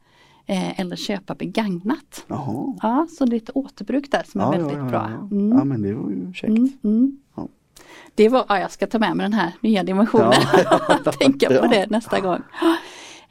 eh, 0.46 0.81
eller 0.81 0.96
köpa 0.96 1.35
begagnat. 1.35 2.24
jaha. 2.26 2.74
Ja, 2.83 3.07
så 3.18 3.24
det 3.24 3.37
ett 3.37 3.50
återbruk 3.55 4.11
där 4.11 4.22
som 4.26 4.40
är 4.40 4.50
väldigt 4.50 4.88
bra. 4.88 5.11
ja. 5.11 5.37
Mm. 5.37 5.59
ja 5.59 5.64
men 5.64 5.83
det 5.83 5.94
var 5.94 6.11
ju 6.11 6.33
käckt. 6.33 6.48
Mm, 6.50 6.72
mm. 6.85 7.18
Det 8.14 8.29
var, 8.29 8.44
ja, 8.49 8.59
jag 8.59 8.70
ska 8.70 8.87
ta 8.87 8.99
med 8.99 9.16
mig 9.16 9.25
den 9.25 9.33
här 9.33 9.53
nya 9.61 9.83
dimensionen. 9.85 10.33
Ja. 10.64 11.12
Tänka 11.20 11.49
på 11.61 11.66
det 11.66 11.90
nästa 11.90 12.20
gång. 12.20 12.40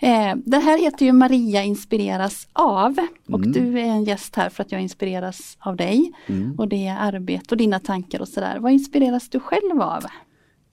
Eh, 0.01 0.35
det 0.45 0.57
här 0.57 0.79
heter 0.79 1.05
ju 1.05 1.11
Maria 1.11 1.63
inspireras 1.63 2.47
av 2.53 2.97
och 3.27 3.39
Mm. 3.39 3.51
du 3.51 3.79
är 3.79 3.85
en 3.85 4.03
gäst 4.03 4.35
här 4.35 4.49
för 4.49 4.63
att 4.63 4.71
jag 4.71 4.81
inspireras 4.81 5.57
av 5.59 5.75
dig. 5.75 6.11
Mm. 6.27 6.55
Och 6.59 6.67
det 6.67 6.87
är 6.87 6.97
arbete 6.99 7.45
och 7.51 7.57
dina 7.57 7.79
tankar 7.79 8.21
och 8.21 8.27
sådär. 8.27 8.57
Vad 8.59 8.71
inspireras 8.71 9.29
du 9.29 9.39
själv 9.39 9.81
av? 9.81 10.03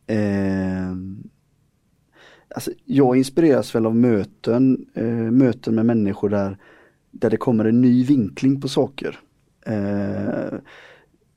Eh, 0.07 0.90
alltså, 2.55 2.71
jag 2.85 3.16
inspireras 3.16 3.75
väl 3.75 3.87
av 3.87 3.97
möten, 3.97 4.87
eh, 4.95 5.05
möten 5.14 5.75
med 5.75 5.87
människor 5.87 6.29
där, 6.29 6.59
där 7.11 7.31
det 7.31 7.37
kommer 7.37 7.64
en 7.64 7.81
ny 7.81 8.05
vinkling 8.05 8.61
på 8.61 8.69
saker. 8.69 9.19
Eh, 9.66 10.59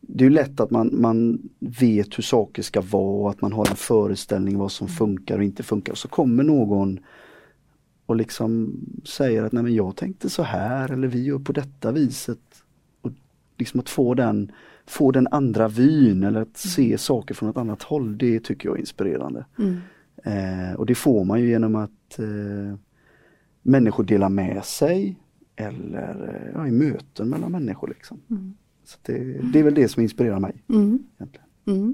det 0.02 0.26
är 0.26 0.30
lätt 0.30 0.60
att 0.60 0.72
man, 0.72 1.02
man 1.02 1.50
vet 1.60 2.18
hur 2.18 2.24
saker 2.24 2.62
ska 2.62 2.82
vara, 2.82 3.32
att 3.32 3.42
man 3.42 3.54
har 3.54 3.70
en 3.70 3.76
föreställning 3.76 4.58
vad 4.58 4.72
som 4.72 4.88
funkar 4.88 5.38
och 5.38 5.44
inte 5.44 5.64
funkar. 5.64 5.94
Så 5.94 6.08
kommer 6.08 6.44
någon 6.44 7.00
och 8.06 8.16
liksom 8.16 8.80
säger 9.06 9.44
att 9.44 9.52
nej 9.52 9.64
men 9.64 9.76
jag 9.76 9.96
tänkte 9.96 10.30
så 10.30 10.44
här 10.44 10.92
eller 10.92 11.08
vi 11.08 11.24
gör 11.24 11.40
på 11.40 11.52
detta 11.52 11.92
viset. 11.92 12.40
Och 13.02 13.12
liksom 13.58 13.80
att 13.80 13.90
få 13.90 14.14
den, 14.14 14.52
få 14.86 15.12
den 15.12 15.28
andra 15.32 15.68
vyn 15.68 16.24
eller 16.24 16.42
att 16.42 16.58
se 16.58 16.98
saker 16.98 17.36
från 17.36 17.50
ett 17.50 17.58
annat 17.58 17.84
håll, 17.84 18.18
det 18.18 18.40
tycker 18.40 18.70
jag 18.70 18.76
är 18.76 18.80
inspirerande. 18.80 19.46
Mm. 19.58 19.78
Eh, 20.24 20.74
och 20.74 20.86
det 20.86 20.96
får 20.96 21.24
man 21.24 21.42
ju 21.42 21.50
genom 21.50 21.76
att 21.76 22.20
eh, 22.20 22.80
människor 23.62 24.04
delar 24.04 24.30
med 24.30 24.66
sig 24.66 25.18
eller 25.56 26.44
eh, 26.46 26.52
ja, 26.54 26.68
i 26.68 26.72
möten 26.72 27.30
mellan 27.30 27.52
människor. 27.52 27.88
Liksom. 27.88 28.22
Mm. 28.30 28.54
Det, 29.02 29.17
det 29.54 29.60
är 29.60 29.63
väl 29.63 29.73
det 29.73 29.88
som 29.88 30.04
inspirerar 30.04 30.39
mig. 30.39 30.63
Mm. 30.69 31.04
Mm. 31.67 31.93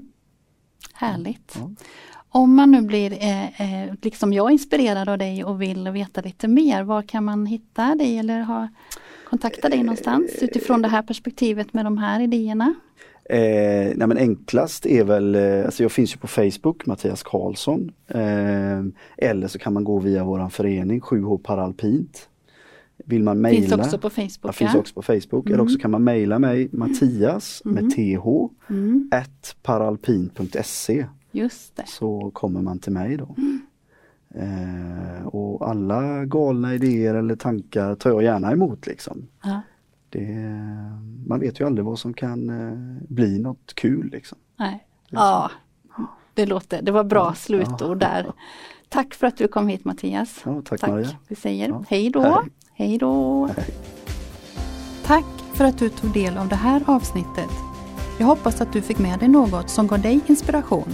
Härligt. 0.94 1.56
Ja. 1.58 1.70
Om 2.28 2.54
man 2.54 2.70
nu 2.70 2.82
blir, 2.82 3.12
eh, 3.12 3.60
eh, 3.60 3.94
liksom 4.02 4.32
jag, 4.32 4.52
inspirerad 4.52 5.08
av 5.08 5.18
dig 5.18 5.44
och 5.44 5.62
vill 5.62 5.88
veta 5.88 6.20
lite 6.20 6.48
mer, 6.48 6.82
var 6.82 7.02
kan 7.02 7.24
man 7.24 7.46
hitta 7.46 7.94
dig 7.94 8.18
eller 8.18 8.40
ha, 8.40 8.68
kontakta 9.28 9.68
dig 9.68 9.82
någonstans 9.82 10.30
utifrån 10.40 10.82
det 10.82 10.88
här 10.88 11.02
perspektivet 11.02 11.72
med 11.72 11.84
de 11.84 11.98
här 11.98 12.20
idéerna? 12.20 12.74
Eh, 13.30 13.92
nej 13.96 14.08
men 14.08 14.18
enklast 14.18 14.86
är 14.86 15.04
väl, 15.04 15.34
eh, 15.34 15.64
alltså 15.64 15.82
jag 15.82 15.92
finns 15.92 16.14
ju 16.14 16.18
på 16.18 16.26
Facebook, 16.26 16.86
Mattias 16.86 17.22
Karlsson. 17.22 17.92
Eh, 18.08 18.82
eller 19.16 19.48
så 19.48 19.58
kan 19.58 19.72
man 19.72 19.84
gå 19.84 19.98
via 19.98 20.24
våran 20.24 20.50
förening 20.50 21.00
7H 21.00 21.38
Paralpint. 21.38 22.28
Vill 23.08 23.22
man 23.22 23.40
mejla, 23.40 23.60
Finns 23.60 23.72
också 23.72 23.98
på 23.98 24.10
Facebook. 24.10 24.38
ja, 24.42 24.52
finns 24.52 24.74
ja. 24.74 24.80
också 24.80 24.94
på 24.94 25.02
Facebook. 25.02 25.46
Mm. 25.46 25.52
Eller 25.54 25.62
också 25.64 25.78
kan 25.78 25.90
man 25.90 26.04
mejla 26.04 26.38
mig, 26.38 26.68
Mattias 26.72 27.62
Mm. 27.64 27.74
med 27.84 27.94
th, 27.94 28.18
Mm, 28.70 29.08
at 29.12 29.56
paralpint.se. 29.62 31.06
just 31.32 31.76
det. 31.76 31.84
så 31.86 32.30
kommer 32.34 32.62
man 32.62 32.78
till 32.78 32.92
mig 32.92 33.16
då. 33.16 33.34
Mm. 33.38 33.60
Eh, 34.34 35.26
och 35.26 35.68
alla 35.68 36.24
galna 36.24 36.74
idéer 36.74 37.14
eller 37.14 37.36
tankar 37.36 37.94
tar 37.94 38.10
jag 38.10 38.22
gärna 38.22 38.52
emot 38.52 38.86
liksom. 38.86 39.26
Ja. 39.42 39.60
Det, 40.08 40.26
man 41.26 41.40
vet 41.40 41.60
ju 41.60 41.66
aldrig 41.66 41.84
vad 41.84 41.98
som 41.98 42.14
kan 42.14 42.50
eh, 42.50 43.02
bli 43.08 43.38
något 43.38 43.74
kul 43.74 44.08
liksom. 44.12 44.38
Nej. 44.58 44.86
Ja, 45.10 45.50
det 46.34 46.46
låter, 46.46 46.82
det 46.82 46.92
var 46.92 47.04
bra 47.04 47.34
slutord 47.34 47.98
där. 48.00 48.32
Tack 48.88 49.14
för 49.14 49.26
att 49.26 49.36
du 49.36 49.48
kom 49.48 49.68
hit 49.68 49.84
Mattias. 49.84 50.40
Ja, 50.44 50.62
tack, 50.64 50.80
Tack. 50.80 50.90
Maria. 50.90 51.08
Vi 51.28 51.36
säger 51.36 51.68
Ja. 51.68 51.84
hej 51.88 52.10
då. 52.10 52.20
Hej. 52.22 52.32
Hej 52.78 52.98
då. 52.98 53.48
Tack 55.04 55.24
för 55.54 55.64
att 55.64 55.78
du 55.78 55.88
tog 55.88 56.12
del 56.12 56.38
av 56.38 56.48
det 56.48 56.56
här 56.56 56.82
avsnittet. 56.86 57.50
Jag 58.18 58.26
hoppas 58.26 58.60
att 58.60 58.72
du 58.72 58.82
fick 58.82 58.98
med 58.98 59.18
dig 59.18 59.28
något 59.28 59.70
som 59.70 59.86
gav 59.86 60.00
dig 60.00 60.20
inspiration. 60.26 60.88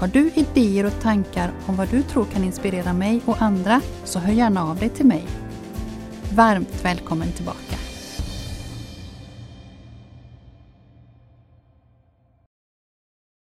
Har 0.00 0.08
du 0.08 0.30
idéer 0.34 0.86
och 0.86 1.00
tankar 1.00 1.52
om 1.66 1.76
vad 1.76 1.88
du 1.88 2.02
tror 2.02 2.24
kan 2.24 2.44
inspirera 2.44 2.92
mig 2.92 3.20
och 3.24 3.42
andra 3.42 3.80
så 4.04 4.18
hör 4.18 4.32
gärna 4.32 4.64
av 4.64 4.76
dig 4.76 4.88
till 4.88 5.06
mig. 5.06 5.24
Varmt 6.34 6.84
välkommen 6.84 7.32
tillbaka. 7.32 7.85